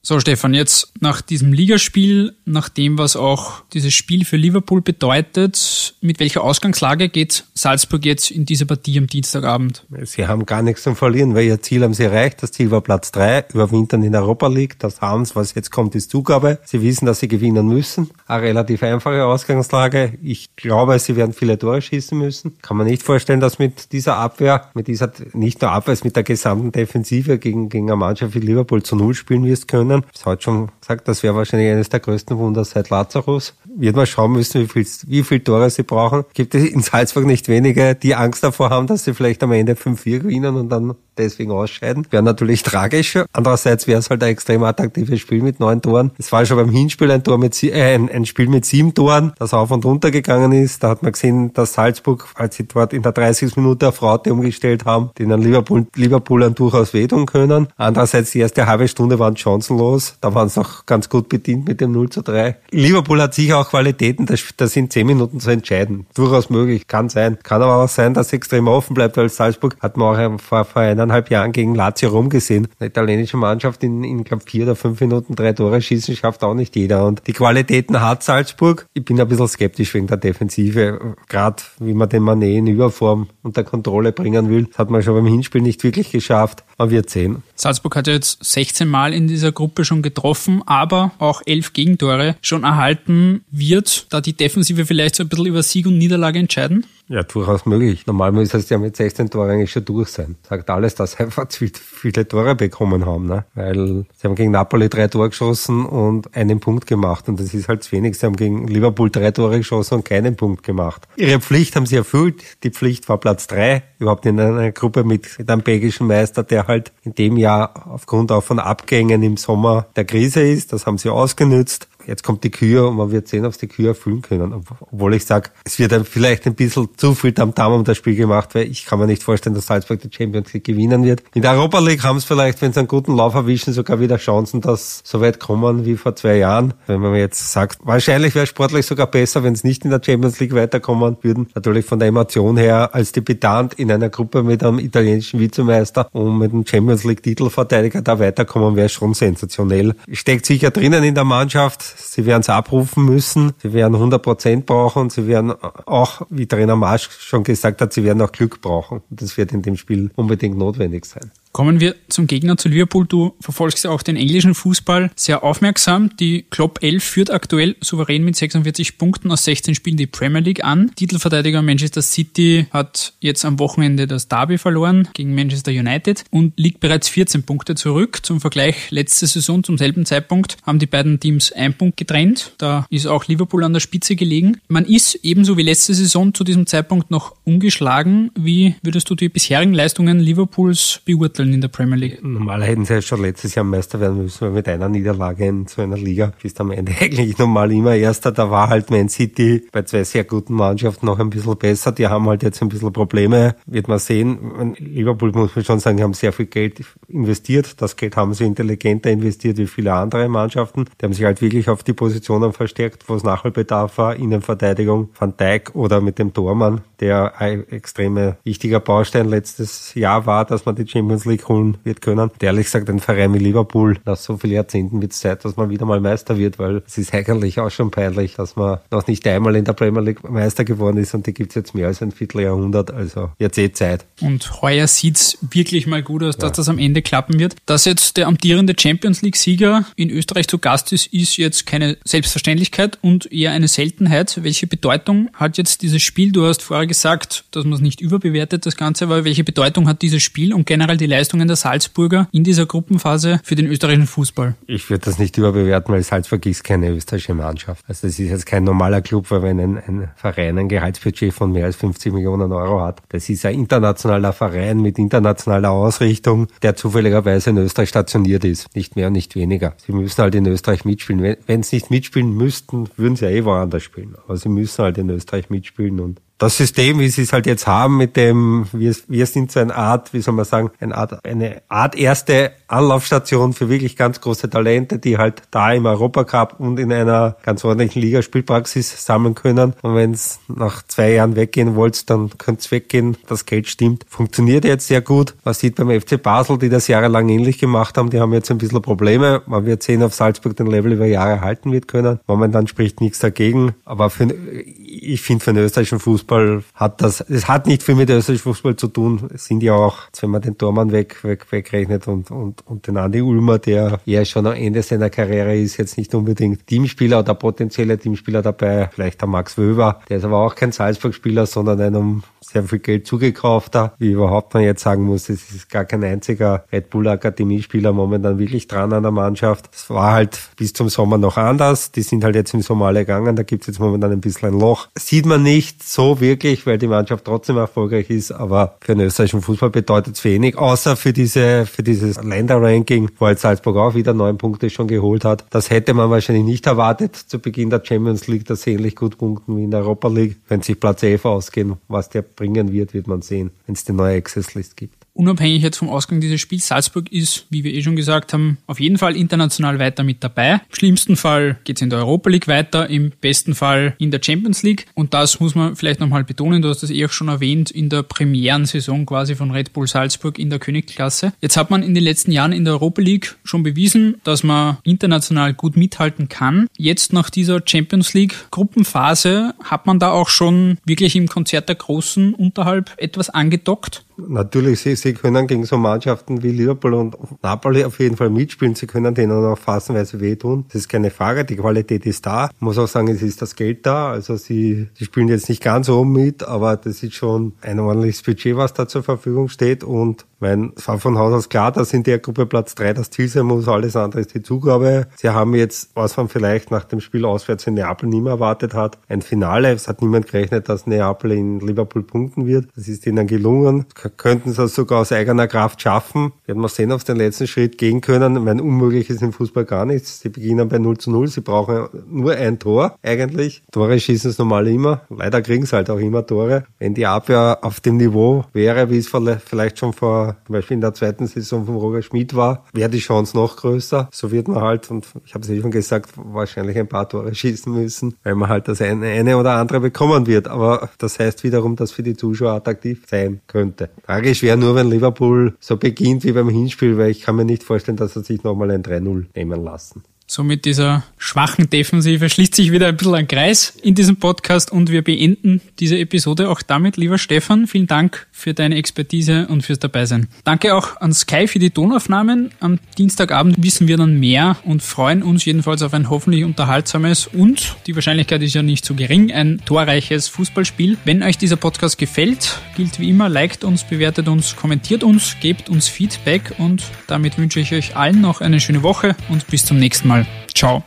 So, 0.08 0.20
Stefan, 0.20 0.54
jetzt 0.54 0.94
nach 1.00 1.20
diesem 1.20 1.52
Ligaspiel, 1.52 2.36
nach 2.46 2.70
dem, 2.70 3.00
was 3.00 3.16
auch 3.16 3.64
dieses 3.74 3.96
Spiel 3.96 4.24
für 4.24 4.38
Liverpool 4.38 4.84
bedeutet, 4.84 5.96
mit 6.00 6.20
welcher 6.20 6.44
Ausgangslage 6.44 7.10
geht 7.10 7.44
Salzburg 7.56 8.06
jetzt 8.06 8.30
in 8.30 8.46
diese 8.46 8.68
Partie 8.68 9.00
am 9.00 9.08
Dienstagabend? 9.08 9.84
Sie 10.04 10.28
haben 10.28 10.46
gar 10.46 10.62
nichts 10.62 10.84
zum 10.84 10.96
Verlieren, 10.96 11.34
weil 11.34 11.46
ihr 11.46 11.60
Ziel 11.60 11.82
haben 11.82 11.96
sie 11.96 12.04
erreicht. 12.04 12.44
Das 12.44 12.52
Ziel 12.52 12.70
war 12.70 12.82
Platz 12.82 13.12
drei, 13.12 13.46
überwintern 13.52 14.04
in 14.04 14.16
Europa 14.16 14.46
League. 14.46 14.78
Das 14.78 15.02
haben 15.02 15.26
sie, 15.26 15.36
was 15.36 15.56
jetzt 15.56 15.72
kommt, 15.72 15.96
ist 15.96 16.12
Zugabe. 16.12 16.60
Sie 16.66 16.84
wissen, 16.84 17.08
dass 17.08 17.22
sie 17.22 17.28
gewinnen 17.28 17.68
müssen. 17.68 18.12
Eine 18.28 18.44
relativ 18.44 18.84
einfache 18.84 19.26
Ausgangslage. 19.26 20.20
Ich 20.22 20.56
glaube, 20.56 21.00
sie 21.00 21.16
werden 21.16 21.34
viele 21.34 21.58
Tore 21.58 21.82
schießen 21.82 22.16
müssen. 22.16 22.56
Kann 22.62 22.78
man 22.78 22.86
nicht 22.86 23.02
vorstellen, 23.02 23.40
dass 23.40 23.58
mit 23.58 23.92
dieser 23.92 24.18
Abwehr, 24.18 24.70
mit 24.76 24.88
dieser, 24.88 25.12
nicht 25.34 25.64
nur 25.64 25.72
Abwehr, 25.72 25.98
mit 26.04 26.16
der 26.16 26.22
gesamten 26.22 26.72
Defensive 26.72 27.40
gegen, 27.40 27.70
gegen 27.70 27.90
eine 27.90 27.98
Mannschaft 27.98 28.36
wie 28.36 28.40
Liverpool 28.40 28.84
zu 28.84 28.96
Null 28.96 29.16
spielen 29.16 29.44
wirst 29.46 29.68
können 29.68 29.95
können. 30.02 30.12
Das 30.14 30.26
hat 30.26 30.44
schon 30.44 30.72
gesagt, 30.80 31.08
das 31.08 31.24
wäre 31.24 31.36
wahrscheinlich 31.36 31.72
eines 31.72 31.90
der 31.90 32.00
größten 32.00 32.38
Wunder 32.38 32.64
seit 32.66 32.90
Lazarus. 32.90 33.56
Wird 33.66 33.96
man 33.96 34.06
schauen 34.06 34.32
müssen, 34.32 34.62
wie 34.62 34.68
viel, 34.68 34.88
wie 35.08 35.24
viel 35.24 35.40
Tore 35.40 35.70
sie 35.70 35.84
brauchen. 35.84 36.26
Gibt 36.34 36.56
es 36.56 36.64
in 36.64 36.82
Salzburg 36.82 37.26
nicht 37.26 37.48
wenige, 37.48 37.96
die 37.96 38.16
Angst 38.16 38.44
davor 38.44 38.70
haben, 38.70 38.88
dass 38.88 39.04
sie 39.04 39.14
vielleicht 39.14 39.44
am 39.44 39.52
Ende 39.52 39.74
5-4 39.74 40.20
gewinnen 40.20 40.56
und 40.56 40.70
dann 40.70 40.96
deswegen 41.18 41.52
ausscheiden. 41.52 42.08
Wäre 42.10 42.24
natürlich 42.24 42.64
tragisch. 42.64 43.18
Andererseits 43.34 43.88
wäre 43.88 44.00
es 44.00 44.10
halt 44.10 44.24
ein 44.24 44.30
extrem 44.30 44.64
attraktives 44.64 45.20
Spiel 45.20 45.42
mit 45.42 45.60
neun 45.60 45.82
Toren. 45.82 46.12
Es 46.18 46.32
war 46.32 46.46
schon 46.46 46.58
beim 46.58 46.70
Hinspiel 46.70 47.12
ein 47.12 47.24
Tor 47.24 47.38
mit, 47.38 47.62
äh, 47.64 47.96
ein, 47.96 48.26
Spiel 48.26 48.48
mit 48.48 48.66
sieben 48.66 48.94
Toren, 48.94 49.34
das 49.40 49.54
auf 49.54 49.72
und 49.72 49.86
runter 49.86 50.12
gegangen 50.12 50.52
ist. 50.52 50.84
Da 50.84 50.90
hat 50.90 51.04
man 51.04 51.12
gesehen, 51.12 51.54
dass 51.54 51.74
Salzburg, 51.74 52.28
als 52.36 52.56
sie 52.56 52.68
dort 52.68 52.94
in 52.94 53.02
der 53.02 53.12
30. 53.12 53.56
Minute 53.58 53.88
auf 53.90 54.02
Raute 54.02 54.34
umgestellt 54.34 54.86
haben, 54.86 55.12
denen 55.18 55.42
Liverpool, 55.42 55.88
Liverpoolern 55.96 56.56
durchaus 56.56 56.94
wehtun 56.94 57.26
können. 57.26 57.68
Andererseits 57.78 58.32
die 58.32 58.40
erste 58.40 58.66
halbe 58.66 58.88
Stunde 58.88 59.20
waren 59.20 59.38
chancenlos. 59.38 60.18
Da 60.22 60.34
waren 60.34 60.50
sie 60.50 60.60
auch 60.60 60.86
ganz 60.86 61.10
gut 61.10 61.30
bedient 61.30 61.68
mit 61.68 61.82
dem 61.82 61.92
0 61.92 62.10
zu 62.10 62.22
3. 62.22 62.58
Liverpool 62.72 63.22
hat 63.22 63.34
sicher 63.34 63.60
auch 63.60 63.70
Qualitäten, 63.70 64.26
das, 64.26 64.44
das 64.58 64.76
in 64.76 64.90
zehn 64.90 65.08
Minuten 65.08 65.40
zu 65.40 65.50
entscheiden. 65.50 66.06
Durchaus 66.14 66.50
möglich, 66.50 66.88
kann 66.88 67.10
sein. 67.10 67.38
Kann 67.44 67.62
aber 67.62 67.84
auch 67.84 67.90
sein, 67.90 68.14
dass 68.14 68.28
es 68.28 68.34
extrem 68.34 68.68
offen 68.68 68.94
bleibt, 68.94 69.18
weil 69.18 69.30
Salzburg 69.30 69.78
hat 69.80 69.98
man 69.98 70.36
auch 70.36 70.42
vor, 70.42 70.66
vor 70.66 70.82
einer 70.82 71.05
eineinhalb 71.06 71.30
Jahren 71.30 71.52
gegen 71.52 71.76
Lazio 71.76 72.10
Rom 72.10 72.30
gesehen. 72.30 72.68
Eine 72.80 72.90
italienische 72.90 73.38
Mannschaft 73.38 73.84
in, 73.84 74.04
in 74.04 74.24
glaube 74.24 74.44
vier 74.46 74.64
oder 74.64 74.76
fünf 74.76 75.00
Minuten 75.00 75.36
drei 75.36 75.54
Tore 75.54 75.82
schießen 75.82 76.16
schafft 76.16 76.44
auch 76.44 76.54
nicht 76.54 76.76
jeder. 76.76 77.06
Und 77.06 77.22
die 77.28 77.34
Qualitäten 77.34 78.02
hat 78.02 78.24
Salzburg. 78.24 78.88
Ich 78.94 79.06
bin 79.06 79.20
ein 79.20 79.28
bisschen 79.28 79.48
skeptisch 79.48 79.94
wegen 79.94 80.08
der 80.08 80.18
Defensive. 80.18 81.16
Gerade 81.30 81.64
wie 81.80 81.94
man 81.94 82.10
den 82.10 82.24
Manet 82.24 82.58
in 82.58 82.68
Überform 82.68 83.28
unter 83.44 83.64
Kontrolle 83.64 84.12
bringen 84.12 84.50
will. 84.50 84.66
Das 84.66 84.80
hat 84.80 84.90
man 84.90 85.04
schon 85.04 85.16
beim 85.16 85.28
Hinspiel 85.28 85.62
nicht 85.62 85.84
wirklich 85.84 86.12
geschafft. 86.12 86.64
Man 86.78 86.90
wird 86.90 87.10
sehen. 87.10 87.44
Salzburg 87.56 87.96
hat 87.96 88.08
jetzt 88.08 88.44
16 88.44 88.88
Mal 88.88 89.14
in 89.14 89.28
dieser 89.28 89.52
Gruppe 89.52 89.86
schon 89.86 90.02
getroffen, 90.02 90.62
aber 90.66 91.12
auch 91.20 91.42
elf 91.46 91.74
Gegentore 91.74 92.36
schon 92.42 92.64
erhalten. 92.64 93.46
Wird 93.52 94.08
da 94.12 94.22
die 94.22 94.36
Defensive 94.36 94.86
vielleicht 94.86 95.16
so 95.16 95.24
ein 95.24 95.30
bisschen 95.30 95.46
über 95.46 95.64
Sieg 95.64 95.86
und 95.88 95.98
Niederlage 95.98 96.40
entscheiden? 96.40 96.86
Ja, 97.08 97.22
durchaus 97.22 97.66
möglich. 97.66 98.08
Normal 98.08 98.32
müsste 98.32 98.58
es 98.58 98.70
ja 98.70 98.80
mit 98.80 98.96
16 98.98 99.30
Toren 99.30 99.52
eigentlich 99.52 99.72
schon 99.72 99.86
durch 99.86 100.10
sein. 100.10 100.38
Sagt 100.48 100.70
alles, 100.72 100.96
dass 100.96 101.14
sie 101.14 101.20
einfach 101.20 101.48
zu 101.50 101.68
viele 101.68 102.28
Tore 102.28 102.56
bekommen 102.56 103.06
haben, 103.06 103.28
ne? 103.28 103.46
Weil 103.54 104.06
sie 104.18 104.28
haben 104.28 104.34
gegen 104.34 104.52
Napoli 104.52 104.90
drei 104.90 105.08
Tore 105.08 105.30
geschossen 105.30 105.86
und 105.86 106.36
einen 106.36 106.60
Punkt 106.60 106.88
gemacht. 106.88 107.30
Und 107.30 107.40
das 107.40 107.54
ist 107.54 107.68
halt 107.68 107.84
zu 107.84 107.92
wenig. 107.92 108.18
Sie 108.18 108.26
haben 108.26 108.36
gegen 108.36 108.68
Liverpool 108.68 109.12
drei 109.12 109.30
Tore 109.30 109.58
geschossen 109.58 109.96
und 109.96 110.06
keinen 110.06 110.36
Punkt 110.36 110.64
gemacht. 110.64 111.08
Ihre 111.16 111.40
Pflicht 111.40 111.76
haben 111.76 111.86
sie 111.86 111.98
erfüllt. 111.98 112.44
Die 112.64 112.72
Pflicht 112.72 113.08
war 113.08 113.20
Platz 113.20 113.46
drei. 113.46 113.84
Überhaupt 114.00 114.26
in 114.26 114.40
einer 114.40 114.72
Gruppe 114.72 115.04
mit, 115.04 115.38
mit 115.38 115.50
einem 115.50 115.62
belgischen 115.62 116.08
Meister, 116.08 116.44
der 116.44 116.68
halt 116.68 116.92
in 117.04 117.14
dem 117.14 117.38
Jahr 117.38 117.86
aufgrund 117.88 118.32
auch 118.32 118.44
von 118.44 118.58
Abgängen 118.58 119.22
im 119.22 119.38
Sommer 119.38 119.86
der 119.96 120.06
Krise 120.06 120.42
ist. 120.42 120.74
Das 120.74 120.88
haben 120.88 120.98
sie 120.98 121.10
ausgenützt. 121.10 121.88
Jetzt 122.08 122.24
kommt 122.24 122.44
die 122.44 122.52
Kühe 122.52 122.86
und 122.86 122.96
man 122.96 123.12
wird 123.12 123.28
sehen, 123.28 123.46
ob 123.46 123.52
es 123.52 123.58
die 123.58 123.68
Kühe 123.68 123.90
erfüllen 123.90 124.22
können. 124.22 124.54
Obwohl 124.92 125.16
ich 125.16 125.26
sage, 125.26 125.50
es 125.64 125.80
wird 125.80 125.92
dann 125.92 126.06
vielleicht 126.06 126.46
ein 126.46 126.56
bisschen 126.56 126.90
zu 126.98 127.16
viel 127.16 127.34
Tamtam 127.34 127.74
um 127.74 127.84
das 127.84 127.98
Spiel 127.98 128.16
gemacht, 128.16 128.56
weil 128.56 128.70
ich 128.70 128.86
kann 128.86 129.00
mir 129.00 129.08
nicht 129.08 129.24
vorstellen, 129.24 129.56
dass 129.56 129.68
Salzburg 129.68 130.00
die 130.02 130.10
Champions 130.16 130.54
League 130.54 130.66
gewinnen 130.66 131.04
wird. 131.04 131.24
In 131.34 131.42
der 131.42 131.52
Europa 131.52 131.80
League 131.80 132.04
haben 132.04 132.18
es 132.18 132.26
vielleicht, 132.26 132.62
wenn 132.62 132.74
sie 132.74 132.80
einen 132.80 132.88
guten 132.88 133.16
Lauf 133.16 133.34
erwischen, 133.34 133.74
sogar 133.74 134.00
wieder 134.00 134.18
Chancen, 134.18 134.62
dass 134.62 135.02
so 135.04 135.22
weit 135.22 135.40
kommen 135.40 135.86
wie 135.86 135.96
vor 135.96 136.16
zwei 136.16 136.38
Jahren. 136.38 136.74
Wenn 136.88 137.02
man 137.02 137.16
jetzt 137.16 137.52
sagt, 137.52 137.80
wahrscheinlich 137.84 138.36
wäre 138.36 138.48
sportlich 138.48 138.86
sogar 138.86 139.08
besser, 139.08 139.44
wenn 139.44 139.54
es 139.54 139.64
nicht 139.64 139.84
in 139.84 139.92
der 139.92 140.02
Champions 140.04 140.40
League 140.40 140.54
weiterkommen 140.54 141.18
würden. 141.22 141.48
Natürlich 141.56 141.86
von 141.86 142.00
der 142.00 142.10
Emotion 142.10 142.58
her 142.58 142.94
als 142.94 143.12
Debütant 143.12 143.74
in 143.76 143.92
einer 143.92 144.10
Gruppe 144.10 144.44
mit 144.44 144.64
einem 144.64 144.80
italienischen 144.80 145.40
Vizemeister 145.40 146.08
und 146.12 146.38
mit 146.38 146.52
einem 146.52 146.66
Champions 146.66 147.04
League 147.04 147.24
Titelverteidiger 147.24 148.02
da 148.02 148.20
weiterkommen, 148.20 148.76
wäre 148.76 148.90
schon 148.90 149.14
sensationell. 149.14 149.96
Steckt 150.12 150.46
sicher 150.46 150.72
drinnen 150.72 151.04
in 151.04 151.16
der 151.16 151.24
Mannschaft 151.24 151.95
Sie 151.96 152.26
werden 152.26 152.42
es 152.42 152.50
abrufen 152.50 153.06
müssen. 153.06 153.54
Sie 153.62 153.74
werden 153.74 153.96
100 153.96 154.22
Prozent 154.22 154.66
brauchen. 154.66 155.10
Sie 155.10 155.28
werden 155.28 155.54
auch, 155.86 156.22
wie 156.30 156.48
Trainer 156.48 156.76
Marsch 156.76 157.10
schon 157.20 157.44
gesagt 157.44 157.82
hat, 157.82 157.94
sie 157.94 158.04
werden 158.04 158.22
auch 158.22 158.32
Glück 158.32 158.62
brauchen. 158.62 159.02
Das 159.10 159.38
wird 159.38 159.52
in 159.52 159.62
dem 159.62 159.78
Spiel 159.78 160.12
unbedingt 160.16 160.58
notwendig 160.58 161.06
sein. 161.06 161.32
Kommen 161.56 161.80
wir 161.80 161.96
zum 162.10 162.28
Gegner 162.28 162.58
zu 162.58 162.68
Liverpool. 162.68 163.06
Du 163.08 163.34
verfolgst 163.40 163.86
ja 163.86 163.90
auch 163.90 164.02
den 164.02 164.18
englischen 164.18 164.54
Fußball 164.54 165.10
sehr 165.16 165.42
aufmerksam. 165.42 166.14
Die 166.18 166.42
Klopp 166.50 166.84
11 166.84 167.02
führt 167.02 167.32
aktuell 167.32 167.78
souverän 167.80 168.26
mit 168.26 168.36
46 168.36 168.98
Punkten 168.98 169.32
aus 169.32 169.46
16 169.46 169.74
Spielen 169.74 169.96
die 169.96 170.06
Premier 170.06 170.42
League 170.42 170.66
an. 170.66 170.92
Titelverteidiger 170.98 171.62
Manchester 171.62 172.02
City 172.02 172.68
hat 172.72 173.14
jetzt 173.22 173.46
am 173.46 173.58
Wochenende 173.58 174.06
das 174.06 174.28
Derby 174.28 174.58
verloren 174.58 175.08
gegen 175.14 175.34
Manchester 175.34 175.72
United 175.72 176.26
und 176.30 176.52
liegt 176.58 176.82
bereits 176.82 177.08
14 177.08 177.44
Punkte 177.44 177.76
zurück. 177.76 178.26
Zum 178.26 178.42
Vergleich, 178.42 178.92
letzte 178.92 179.26
Saison 179.26 179.64
zum 179.64 179.78
selben 179.78 180.06
Zeitpunkt 180.06 180.58
haben 180.64 180.80
die 180.80 180.88
beiden 180.88 181.22
Teams 181.22 181.54
ein 181.54 181.74
Punkt 181.74 181.96
getrennt. 181.96 182.52
Da 182.58 182.86
ist 182.90 183.08
auch 183.08 183.28
Liverpool 183.28 183.64
an 183.64 183.72
der 183.72 183.80
Spitze 183.80 184.18
gelegen. 184.18 184.60
Man 184.68 184.84
ist 184.84 185.16
ebenso 185.24 185.56
wie 185.56 185.64
letzte 185.64 185.94
Saison 185.94 186.34
zu 186.34 186.44
diesem 186.44 186.68
Zeitpunkt 186.68 187.12
noch 187.12 187.35
ungeschlagen. 187.46 188.32
Wie 188.38 188.76
würdest 188.84 189.10
du 189.10 189.16
die 189.16 189.30
bisherigen 189.30 189.74
Leistungen 189.74 190.20
Liverpools 190.20 191.02
beurteilen? 191.06 191.56
in 191.56 191.62
der 191.62 191.70
Premier 191.70 191.96
League. 191.96 192.24
Normal 192.24 192.64
hätten 192.64 192.86
sie 192.86 192.94
ja 192.94 193.02
schon 193.02 193.22
letztes 193.22 193.56
Jahr 193.56 193.66
Meister 193.66 194.00
werden 194.00 194.18
müssen, 194.18 194.42
weil 194.42 194.52
mit 194.52 194.68
einer 194.68 194.90
Niederlage 194.90 195.46
in 195.46 195.68
so 195.68 195.82
einer 195.82 195.98
Liga 195.98 196.34
bist 196.42 196.60
am 196.62 196.72
Ende 196.72 196.94
eigentlich 197.00 197.38
normal 197.38 197.72
immer 197.72 197.96
Erster. 197.96 198.32
Da 198.32 198.52
war 198.52 198.70
halt 198.70 198.92
Man 198.92 199.10
City 199.10 199.66
bei 199.72 199.82
zwei 199.84 200.04
sehr 200.04 200.24
guten 200.24 200.54
Mannschaften 200.54 201.06
noch 201.06 201.20
ein 201.20 201.30
bisschen 201.30 201.58
besser. 201.58 201.92
Die 201.92 202.08
haben 202.08 202.28
halt 202.28 202.44
jetzt 202.44 202.62
ein 202.62 202.70
bisschen 202.70 202.94
Probleme, 202.94 203.56
wird 203.66 203.88
man 203.88 204.00
sehen. 204.00 204.76
Liverpool 204.78 205.32
muss 205.32 205.56
man 205.56 205.66
schon 205.66 205.80
sagen, 205.80 205.98
die 205.98 206.04
haben 206.04 206.14
sehr 206.14 206.34
viel 206.34 206.46
Geld 206.46 206.82
investiert. 207.08 207.82
Das 207.82 207.96
Geld 207.96 208.16
haben 208.16 208.34
sie 208.34 208.46
intelligenter 208.46 209.10
investiert 209.10 209.58
wie 209.58 209.68
viele 209.68 209.94
andere 209.94 210.28
Mannschaften. 210.28 210.86
Die 211.00 211.06
haben 211.06 211.14
sich 211.14 211.24
halt 211.24 211.42
wirklich 211.42 211.70
auf 211.70 211.84
die 211.84 211.94
Positionen 211.94 212.54
verstärkt, 212.54 213.08
wo 213.08 213.16
es 213.16 213.24
Nachholbedarf 213.24 213.98
war, 213.98 214.16
Innenverteidigung, 214.16 215.10
Van 215.18 215.36
Dijk 215.38 215.74
oder 215.76 216.02
mit 216.02 216.20
dem 216.20 216.34
Tormann, 216.34 216.82
der 217.00 217.35
ein 217.38 217.68
extreme 217.70 218.38
wichtiger 218.44 218.80
Baustein 218.80 219.28
letztes 219.28 219.94
Jahr 219.94 220.26
war, 220.26 220.46
dass 220.46 220.66
man 220.66 220.76
die 220.76 220.88
Champions 220.88 221.26
League 221.26 221.36
League 221.36 221.50
holen 221.50 221.78
wird 221.84 222.02
können. 222.02 222.30
Und 222.30 222.44
ehrlich 222.44 222.66
gesagt, 222.66 222.90
ein 222.90 223.00
Verein 223.00 223.34
wie 223.34 223.40
Liverpool, 223.40 223.98
nach 224.06 224.16
so 224.16 224.38
vielen 224.38 224.54
Jahrzehnten 224.54 225.02
wird 225.02 225.12
es 225.12 225.20
Zeit, 225.20 225.44
dass 225.44 225.58
man 225.58 225.70
wieder 225.70 225.86
mal 225.86 226.00
Meister 226.00 226.38
wird, 226.38 226.60
weil 226.60 226.82
es 226.88 226.98
ist 226.98 227.14
eigentlich 227.14 227.60
auch 227.60 227.70
schon 227.70 227.92
peinlich, 227.92 228.36
dass 228.36 228.56
man 228.56 228.80
noch 228.92 229.08
nicht 229.08 229.28
einmal 229.28 229.56
in 229.56 229.66
der 229.66 229.74
Premier 229.74 230.02
League 230.02 230.28
Meister 230.30 230.64
geworden 230.64 230.98
ist 230.98 231.14
und 231.14 231.28
die 231.28 231.34
gibt 231.34 231.52
es 231.52 231.56
jetzt 231.56 231.76
mehr 231.76 231.88
als 231.88 232.02
ein 232.02 232.12
Vierteljahrhundert, 232.12 232.92
also 232.92 233.32
jetzt 233.38 233.58
eh 233.58 233.72
Zeit. 233.72 234.06
Und 234.22 234.62
heuer 234.62 234.88
sieht 234.88 235.18
es 235.18 235.38
wirklich 235.42 235.88
mal 235.88 236.02
gut 236.02 236.24
aus, 236.24 236.38
dass 236.38 236.52
ja. 236.52 236.56
das 236.56 236.70
am 236.70 236.80
Ende 236.80 237.02
klappen 237.02 237.40
wird. 237.40 237.56
Dass 237.66 237.86
jetzt 237.86 238.18
der 238.18 238.28
amtierende 238.28 238.74
Champions 238.80 239.22
League-Sieger 239.22 239.86
in 239.96 240.10
Österreich 240.10 240.48
zu 240.48 240.58
Gast 240.60 240.94
ist, 240.94 241.08
ist 241.08 241.38
jetzt 241.38 241.66
keine 241.66 241.98
Selbstverständlichkeit 242.06 242.98
und 243.02 243.32
eher 243.32 243.52
eine 243.52 243.68
Seltenheit. 243.68 244.40
Welche 244.42 244.68
Bedeutung 244.68 245.30
hat 245.34 245.58
jetzt 245.58 245.82
dieses 245.82 246.02
Spiel? 246.02 246.32
Du 246.32 246.46
hast 246.46 246.62
vorher 246.62 246.88
gesagt, 246.88 247.25
dass 247.52 247.66
man 247.66 247.74
es 247.74 247.82
nicht 247.82 248.02
überbewertet, 248.02 248.66
das 248.66 248.78
Ganze, 248.78 249.06
aber 249.06 249.26
welche 249.26 249.44
Bedeutung 249.44 249.88
hat 249.88 250.02
dieses 250.02 250.24
Spiel 250.24 250.54
und 250.54 250.66
generell 250.66 250.98
die 250.98 251.06
Leistung 251.06 251.26
Leistungen 251.26 251.48
der 251.48 251.56
Salzburger 251.56 252.28
in 252.32 252.44
dieser 252.44 252.66
Gruppenphase 252.66 253.40
für 253.44 253.56
den 253.56 253.66
österreichischen 253.66 254.08
Fußball? 254.08 254.56
Ich 254.68 254.90
würde 254.90 255.06
das 255.06 255.18
nicht 255.18 255.38
überbewerten, 255.38 255.94
weil 255.94 256.04
Salzburg 256.04 256.46
ist 256.46 256.64
keine 256.64 256.92
österreichische 256.92 257.34
Mannschaft. 257.34 257.84
Also 257.88 258.08
das 258.08 258.20
ist 258.20 258.30
jetzt 258.30 258.46
kein 258.46 258.64
normaler 258.64 259.02
Club, 259.02 259.32
weil 259.32 259.42
wenn 259.42 259.60
ein, 259.60 259.78
ein 259.78 260.10
Verein 260.16 260.58
ein 260.58 260.70
Gehaltsbudget 260.70 261.34
von 261.34 261.52
mehr 261.52 261.66
als 261.66 261.78
50 261.78 262.14
Millionen 262.14 262.52
Euro 262.52 262.82
hat, 262.82 263.02
das 263.10 263.28
ist 263.28 263.46
ein 263.46 263.56
internationaler 263.56 264.34
Verein 264.34 264.82
mit 264.82 264.98
internationaler 264.98 265.72
Ausrichtung, 265.72 266.48
der 266.62 266.76
zufälligerweise 266.76 267.50
in 267.50 267.58
Österreich 267.58 267.90
stationiert 267.90 268.46
ist. 268.46 268.76
Nicht 268.76 268.96
mehr 268.96 269.08
und 269.08 269.14
nicht 269.14 269.36
weniger. 269.36 269.74
Sie 269.86 269.92
müssen 269.92 270.22
halt 270.22 270.36
in 270.36 270.46
Österreich 270.46 270.86
mitspielen. 270.86 271.38
Wenn 271.48 271.64
sie 271.64 271.78
nicht 271.78 271.92
mitspielen 271.92 272.34
müssten, 272.34 272.88
würden 272.98 273.16
sie 273.16 273.26
ja 273.26 273.32
eh 273.32 273.46
woanders 273.46 273.84
spielen. 273.84 274.16
Aber 274.24 274.38
sie 274.38 274.50
müssen 274.50 274.84
halt 274.84 274.98
in 274.98 275.10
Österreich 275.10 275.50
mitspielen 275.50 276.00
und 276.00 276.22
das 276.38 276.58
System, 276.58 277.00
wie 277.00 277.08
sie 277.08 277.22
es 277.22 277.32
halt 277.32 277.46
jetzt 277.46 277.66
haben, 277.66 277.98
mit 277.98 278.18
dem, 278.18 278.68
wir, 278.74 278.94
wir 279.08 279.26
sind 279.26 279.52
so 279.52 279.62
eine 279.62 279.74
Art, 279.74 280.14
wie 280.14 280.20
soll 280.20 280.34
man 280.34 280.44
sagen, 280.44 280.70
eine 280.80 280.96
Art, 280.96 281.26
eine 281.26 281.62
Art 281.70 281.96
erste 281.96 282.52
Anlaufstation 282.68 283.54
für 283.54 283.70
wirklich 283.70 283.96
ganz 283.96 284.20
große 284.20 284.50
Talente, 284.50 285.00
die 285.00 285.18
halt 285.18 285.44
da 285.52 285.72
im 285.72 285.86
Europacup 285.86 286.60
und 286.60 286.78
in 286.78 286.92
einer 286.92 287.38
ganz 287.44 287.64
ordentlichen 287.64 288.02
Ligaspielpraxis 288.02 289.06
sammeln 289.06 289.36
können. 289.36 289.74
Und 289.82 289.96
wenn 289.96 290.12
es 290.12 290.40
nach 290.50 290.84
zwei 290.84 291.14
Jahren 291.14 291.38
weggehen 291.38 291.76
wollt, 291.76 292.10
dann 292.10 292.32
könnt 292.38 292.60
es 292.60 292.72
weggehen. 292.72 293.16
Das 293.28 293.46
Geld 293.46 293.68
stimmt. 293.68 294.06
Funktioniert 294.10 294.66
jetzt 294.66 294.88
sehr 294.88 295.02
gut. 295.02 295.36
Man 295.46 295.54
sieht 295.54 295.76
beim 295.76 295.90
FC 295.90 296.22
Basel, 296.22 296.58
die 296.58 296.70
das 296.70 296.88
jahrelang 296.88 297.30
ähnlich 297.30 297.60
gemacht 297.60 297.98
haben, 297.98 298.10
die 298.10 298.20
haben 298.20 298.34
jetzt 298.34 298.52
ein 298.52 298.58
bisschen 298.58 298.82
Probleme. 298.82 299.42
Man 299.46 299.66
wird 299.66 299.84
sehen, 299.84 300.04
ob 300.04 300.12
Salzburg 300.12 300.58
den 300.58 300.68
Level 300.68 300.92
über 300.92 301.06
Jahre 301.06 301.40
halten 301.40 301.72
wird 301.72 301.88
können. 301.88 302.20
Momentan 302.28 302.68
spricht 302.68 303.00
nichts 303.00 303.20
dagegen. 303.20 303.74
Aber 303.86 304.10
für, 304.10 304.34
ich 304.34 305.22
finde, 305.22 305.46
für 305.46 305.54
den 305.54 305.64
österreichischen 305.64 306.00
Fußball 306.00 306.25
hat 306.74 307.02
das, 307.02 307.22
es 307.22 307.48
hat 307.48 307.68
nicht 307.68 307.84
viel 307.84 307.96
mit 307.96 308.10
österreichischem 308.10 308.54
Fußball 308.54 308.76
zu 308.76 308.88
tun. 308.88 309.30
Es 309.34 309.46
sind 309.46 309.64
ja 309.64 309.74
auch, 309.74 309.98
wenn 310.20 310.30
man 310.30 310.42
den 310.42 310.58
Tormann 310.58 310.92
weg, 310.92 311.24
weg, 311.24 311.52
wegrechnet 311.52 312.08
und, 312.08 312.32
und, 312.32 312.66
und 312.66 312.88
den 312.88 312.98
Andi 312.98 313.22
Ulmer, 313.22 313.60
der 313.60 314.00
ja 314.06 314.26
schon 314.26 314.48
am 314.48 314.54
Ende 314.54 314.82
seiner 314.82 315.10
Karriere 315.10 315.56
ist, 315.56 315.78
jetzt 315.78 315.98
nicht 315.98 316.14
unbedingt 316.16 316.68
Teamspieler 316.68 317.20
oder 317.20 317.36
potenzielle 317.36 317.98
Teamspieler 317.98 318.42
dabei. 318.42 318.90
Vielleicht 318.94 319.22
der 319.22 319.28
Max 319.28 319.58
Wöber, 319.58 320.02
der 320.10 320.18
ist 320.18 320.24
aber 320.24 320.40
auch 320.40 320.56
kein 320.56 320.72
Salzburg-Spieler, 320.72 321.46
sondern 321.46 321.82
ein 321.82 321.96
um 321.96 322.24
sehr 322.42 322.64
viel 322.64 322.80
Geld 322.80 323.08
zugekauft 323.08 323.76
hat. 323.76 323.96
Wie 324.00 324.12
überhaupt 324.12 324.54
man 324.54 324.64
jetzt 324.64 324.84
sagen 324.84 325.04
muss, 325.04 325.30
es 325.30 325.52
ist 325.52 325.70
gar 325.70 325.86
kein 325.86 326.04
einziger 326.04 326.66
Red 326.72 326.90
Bull 326.90 327.08
Akademiespieler 327.08 327.92
momentan 327.92 328.40
wirklich 328.40 328.68
dran 328.68 328.94
an 328.94 329.04
der 329.04 329.12
Mannschaft. 329.12 329.70
Es 329.74 329.90
war 329.90 330.14
halt 330.14 330.40
bis 330.56 330.74
zum 330.74 330.90
Sommer 330.90 331.18
noch 331.18 331.38
anders. 331.38 331.92
Die 331.92 332.02
sind 332.02 332.24
halt 332.24 332.36
jetzt 332.36 332.54
im 332.54 332.62
Sommer 332.62 332.88
alle 332.88 333.00
gegangen. 333.00 333.36
Da 333.36 333.44
gibt 333.44 333.64
es 333.64 333.68
jetzt 333.68 333.80
momentan 333.80 334.12
ein 334.12 334.22
bisschen 334.22 334.50
ein 334.50 334.60
Loch. 334.60 334.88
Sieht 334.98 335.26
man 335.26 335.44
nicht 335.44 335.84
so 335.84 336.15
wirklich, 336.20 336.66
weil 336.66 336.78
die 336.78 336.88
Mannschaft 336.88 337.26
trotzdem 337.26 337.58
erfolgreich 337.58 338.10
ist. 338.10 338.32
Aber 338.32 338.78
für 338.82 338.96
den 338.96 339.08
österreichischen 339.08 339.42
Fußball 339.42 339.70
bedeutet 339.70 340.16
es 340.16 340.24
wenig, 340.24 340.58
außer 340.58 340.96
für 340.96 341.14
diese, 341.14 341.66
für 341.66 341.84
dieses 341.84 342.22
Länderranking, 342.24 343.12
wo 343.18 343.28
halt 343.28 343.40
Salzburg 343.40 343.78
auch 343.78 343.96
wieder 343.96 344.14
neun 344.14 344.38
Punkte 344.38 344.70
schon 344.70 344.88
geholt 344.88 345.26
hat. 345.26 345.46
Das 345.50 345.70
hätte 345.70 345.94
man 345.94 346.10
wahrscheinlich 346.10 346.46
nicht 346.46 346.66
erwartet 346.68 347.16
zu 347.16 347.40
Beginn 347.40 347.70
der 347.70 347.82
Champions 347.84 348.28
League, 348.28 348.46
dass 348.46 348.64
sie 348.64 348.74
ähnlich 348.74 348.96
gut 348.96 349.18
punkten 349.18 349.58
wie 349.58 349.64
in 349.64 349.72
der 349.72 349.82
Europa 349.82 350.08
League, 350.08 350.38
wenn 350.48 350.62
sich 350.62 350.80
Platz 350.80 351.04
11 351.04 351.26
ausgehen, 351.26 351.74
was 351.88 352.10
der 352.10 352.22
bringen 352.22 352.72
wird, 352.72 352.94
wird 352.94 353.08
man 353.08 353.22
sehen, 353.22 353.52
wenn 353.66 353.76
es 353.76 353.86
die 353.86 353.94
neue 353.94 354.18
Access-List 354.18 354.78
gibt 354.78 355.05
unabhängig 355.16 355.64
jetzt 355.64 355.78
vom 355.78 355.90
Ausgang 355.90 356.20
dieses 356.20 356.40
Spiels, 356.42 356.68
Salzburg 356.68 357.12
ist, 357.12 357.46
wie 357.50 357.64
wir 357.64 357.74
eh 357.74 357.82
schon 357.82 357.96
gesagt 357.96 358.34
haben, 358.34 358.58
auf 358.68 358.80
jeden 358.80 358.98
Fall 358.98 359.16
international 359.16 359.80
weiter 359.80 360.04
mit 360.04 360.24
dabei. 360.24 360.62
Im 360.70 360.76
schlimmsten 360.76 361.16
Fall 361.16 361.58
geht 361.64 361.78
es 361.78 361.82
in 361.82 361.90
der 361.90 362.00
Europa 362.00 362.30
League 362.30 362.48
weiter, 362.48 362.90
im 362.90 363.12
besten 363.22 363.56
Fall 363.56 363.96
in 363.98 364.12
der 364.12 364.22
Champions 364.24 364.62
League. 364.62 364.88
Und 364.94 365.14
das 365.14 365.40
muss 365.40 365.56
man 365.56 365.76
vielleicht 365.76 366.00
nochmal 366.00 366.24
betonen, 366.24 366.62
du 366.62 366.70
hast 366.70 366.84
das 366.84 366.92
eh 366.92 367.06
auch 367.06 367.12
schon 367.12 367.30
erwähnt, 367.30 367.72
in 367.72 367.90
der 367.90 368.04
Premierensaison 368.04 369.06
quasi 369.06 369.36
von 369.36 369.52
Red 369.52 369.74
Bull 369.74 369.88
Salzburg 369.88 370.38
in 370.38 370.50
der 370.50 370.60
Königsklasse. 370.60 371.34
Jetzt 371.42 371.58
hat 371.58 371.72
man 371.72 371.82
in 371.82 371.96
den 371.96 372.04
letzten 372.04 372.32
Jahren 372.32 372.52
in 372.52 372.66
der 372.66 372.74
Europa 372.74 373.02
League 373.02 373.36
schon 373.44 373.64
bewiesen, 373.64 374.16
dass 374.24 374.44
man 374.44 374.78
international 374.84 375.54
gut 375.54 375.78
mithalten 375.78 376.28
kann. 376.28 376.68
Jetzt 376.78 377.14
nach 377.14 377.30
dieser 377.30 377.62
Champions 377.66 378.14
League 378.14 378.36
Gruppenphase 378.52 379.54
hat 379.64 379.86
man 379.86 380.00
da 380.00 380.12
auch 380.12 380.30
schon 380.30 380.78
wirklich 380.86 381.16
im 381.16 381.28
Konzert 381.28 381.70
der 381.70 381.76
Großen 381.76 382.34
unterhalb 382.34 382.92
etwas 382.98 383.30
angedockt. 383.30 384.05
Natürlich, 384.18 384.80
sie, 384.80 384.96
sie 384.96 385.14
können 385.14 385.48
gegen 385.48 385.66
so 385.66 385.78
Mannschaften 385.78 386.42
wie 386.42 386.52
Liverpool 386.52 386.94
und 386.94 387.18
Napoli 387.44 387.84
auf 387.84 388.00
jeden 388.00 388.16
Fall 388.16 388.30
mitspielen. 388.30 388.76
Sie 388.76 388.88
können 388.88 389.14
denen 389.14 389.44
auch 389.46 389.58
phasenweise 389.58 390.20
wehtun. 390.20 390.66
Das 390.70 390.82
ist 390.82 390.90
keine 390.90 391.12
Frage. 391.12 391.44
Die 391.46 391.58
Qualität 391.58 392.06
ist 392.06 392.26
da. 392.26 392.50
Ich 392.54 392.62
muss 392.62 392.78
auch 392.78 392.88
sagen, 392.88 393.08
es 393.10 393.22
ist 393.22 393.42
das 393.42 393.56
Geld 393.56 393.86
da. 393.86 394.12
Also 394.12 394.38
sie, 394.38 394.88
sie 394.94 395.06
spielen 395.06 395.28
jetzt 395.28 395.50
nicht 395.50 395.62
ganz 395.62 395.90
oben 395.90 396.14
mit, 396.14 396.44
aber 396.44 396.78
das 396.78 397.04
ist 397.04 397.16
schon 397.16 397.54
ein 397.62 397.80
ordentliches 397.80 398.24
Budget, 398.24 398.56
was 398.56 398.74
da 398.74 398.88
zur 398.88 399.04
Verfügung 399.04 399.50
steht. 399.50 399.84
Und 399.84 400.26
mein, 400.40 400.74
es 400.76 400.88
war 400.88 401.00
von 401.00 401.18
Haus 401.18 401.34
aus 401.34 401.50
klar, 401.50 401.72
dass 401.72 401.94
in 401.94 402.04
der 402.04 402.20
Gruppe 402.20 402.46
Platz 402.46 402.76
drei 402.76 402.94
das 402.94 403.10
Ziel 403.10 403.28
sein 403.28 403.46
muss. 403.46 403.68
Alles 403.68 403.96
andere 403.96 404.22
ist 404.22 404.34
die 404.34 404.44
Zugabe. 404.44 405.08
Sie 405.16 405.30
haben 405.30 405.56
jetzt, 405.56 405.92
was 405.96 406.18
man 406.18 406.30
vielleicht 406.30 406.72
nach 406.72 406.86
dem 406.86 407.00
Spiel 407.00 407.26
auswärts 407.26 407.68
in 407.68 407.76
Neapel 407.76 408.08
nie 408.08 408.22
mehr 408.22 408.34
erwartet 408.34 408.74
hat, 408.74 408.98
ein 409.08 409.22
Finale. 409.22 409.72
Es 409.72 409.88
hat 409.88 410.02
niemand 410.02 410.28
gerechnet, 410.28 410.70
dass 410.70 410.88
Neapel 410.88 411.32
in 411.32 411.60
Liverpool 411.60 412.04
punkten 412.04 412.46
wird. 412.46 412.68
Das 412.76 412.88
ist 412.88 413.06
ihnen 413.08 413.28
gelungen 413.28 413.86
könnten 414.10 414.52
es 414.52 414.76
sogar 414.76 415.02
aus 415.02 415.12
eigener 415.12 415.48
Kraft 415.48 415.82
schaffen. 415.82 416.34
Werden 416.46 416.62
wir 416.62 416.70
sehen, 416.70 416.92
ob 416.92 417.02
sie 417.02 417.08
den 417.08 417.18
letzten 417.18 417.48
Schritt 417.48 417.78
gehen 417.78 418.02
können. 418.02 418.44
Mein 418.44 418.60
unmöglich 418.62 419.10
ist 419.10 419.22
im 419.22 419.34
Fußball 419.34 419.66
gar 419.66 419.86
nichts. 419.86 420.20
Sie 420.20 420.30
beginnen 420.30 420.68
bei 420.70 420.78
0 420.78 420.98
zu 420.98 421.12
0. 421.12 421.28
Sie 421.28 421.42
brauchen 421.42 421.88
nur 422.08 422.34
ein 422.34 422.60
Tor 422.60 422.96
eigentlich. 423.04 423.64
Tore 423.72 424.00
schießen 424.00 424.30
es 424.30 424.38
normal 424.38 424.68
immer. 424.68 425.02
Leider 425.10 425.42
kriegen 425.42 425.66
sie 425.66 425.76
halt 425.76 425.90
auch 425.90 426.00
immer 426.00 426.26
Tore. 426.26 426.66
Wenn 426.80 426.94
die 426.94 427.06
Abwehr 427.06 427.60
auf 427.62 427.80
dem 427.80 427.98
Niveau 427.98 428.46
wäre, 428.54 428.90
wie 428.90 428.98
es 428.98 429.10
vielleicht 429.46 429.80
schon 429.80 429.94
vor, 429.94 430.38
zum 430.46 430.54
Beispiel 430.54 430.76
in 430.76 430.82
der 430.82 430.94
zweiten 430.94 431.28
Saison 431.28 431.66
von 431.66 431.76
Roger 431.76 432.02
Schmidt 432.02 432.36
war, 432.36 432.66
wäre 432.74 432.90
die 432.90 433.00
Chance 433.00 433.36
noch 433.36 433.58
größer. 433.58 434.10
So 434.12 434.32
wird 434.32 434.48
man 434.48 434.62
halt, 434.62 434.90
und 434.92 435.06
ich 435.26 435.34
habe 435.34 435.44
es 435.44 435.50
eh 435.50 435.62
schon 435.62 435.72
gesagt, 435.72 436.12
wahrscheinlich 436.16 436.78
ein 436.78 436.88
paar 436.88 437.08
Tore 437.10 437.34
schießen 437.34 437.74
müssen, 437.74 438.16
weil 438.24 438.36
man 438.36 438.50
halt 438.50 438.68
das 438.68 438.82
eine 438.82 439.38
oder 439.38 439.54
andere 439.54 439.80
bekommen 439.80 440.28
wird. 440.28 440.48
Aber 440.48 440.90
das 440.98 441.20
heißt 441.20 441.44
wiederum, 441.44 441.76
dass 441.76 441.92
für 441.92 442.04
die 442.04 442.16
Zuschauer 442.16 442.54
attraktiv 442.54 443.04
sein 443.10 443.42
könnte. 443.48 443.90
Tragisch 444.04 444.44
wäre 444.44 444.58
nur, 444.58 444.76
wenn 444.76 444.90
Liverpool 444.90 445.56
so 445.60 445.78
beginnt 445.78 446.24
wie 446.24 446.32
beim 446.32 446.50
Hinspiel, 446.50 446.98
weil 446.98 447.12
ich 447.12 447.22
kann 447.22 447.36
mir 447.36 447.46
nicht 447.46 447.64
vorstellen, 447.64 447.98
dass 447.98 448.16
er 448.16 448.24
sich 448.24 448.44
nochmal 448.44 448.72
ein 448.72 448.84
3-0 448.84 449.26
nehmen 449.36 449.64
lassen. 449.64 450.04
So 450.28 450.44
mit 450.44 450.66
dieser 450.66 451.04
schwachen 451.20 451.70
Defensive 451.70 452.30
schließt 452.30 452.56
sich 452.56 452.72
wieder 452.72 452.88
ein 452.88 452.98
bisschen 452.98 453.14
ein 453.14 453.28
Kreis 453.28 453.78
in 453.84 453.94
diesem 453.94 454.18
Podcast 454.18 454.72
und 454.72 454.90
wir 454.90 455.04
beenden 455.04 455.62
diese 455.80 456.00
Episode 456.00 456.50
auch 456.50 456.64
damit. 456.64 456.98
Lieber 456.98 457.20
Stefan, 457.20 457.68
vielen 457.68 457.86
Dank 457.86 458.26
für 458.32 458.56
deine 458.56 458.76
Expertise 458.76 459.48
und 459.48 459.62
fürs 459.62 459.78
Dabeisein. 459.78 460.28
Danke 460.44 460.74
auch 460.74 461.00
an 461.00 461.14
Sky 461.14 461.48
für 461.48 461.60
die 461.60 461.70
Tonaufnahmen. 461.70 462.50
Am 462.60 462.80
Dienstagabend 462.98 463.64
wissen 463.64 463.88
wir 463.88 463.98
dann 463.98 464.20
mehr 464.20 464.58
und 464.64 464.82
freuen 464.82 465.22
uns 465.22 465.46
jedenfalls 465.46 465.84
auf 465.84 465.94
ein 465.94 466.10
hoffentlich 466.10 466.44
unterhaltsames 466.44 467.28
und, 467.28 467.76
die 467.86 467.94
Wahrscheinlichkeit 467.94 468.42
ist 468.42 468.56
ja 468.56 468.64
nicht 468.64 468.84
so 468.84 468.96
gering, 468.96 469.32
ein 469.32 469.62
torreiches 469.66 470.28
Fußballspiel. 470.28 470.98
Wenn 471.06 471.22
euch 471.22 471.38
dieser 471.38 471.58
Podcast 471.58 472.00
gefällt, 472.00 472.60
gilt 472.76 473.00
wie 473.00 473.12
immer, 473.12 473.30
liked 473.30 473.64
uns, 473.64 473.84
bewertet 473.84 474.28
uns, 474.28 474.56
kommentiert 474.56 475.04
uns, 475.04 475.38
gebt 475.40 475.70
uns 475.70 475.88
Feedback 475.88 476.56
und 476.58 476.84
damit 477.06 477.38
wünsche 477.38 477.60
ich 477.60 477.74
euch 477.74 477.96
allen 477.96 478.22
noch 478.22 478.42
eine 478.42 478.60
schöne 478.60 478.82
Woche 478.82 479.16
und 479.30 479.46
bis 479.48 479.66
zum 479.66 479.78
nächsten 479.78 480.08
Mal. 480.08 480.15
Ciao. 480.56 480.82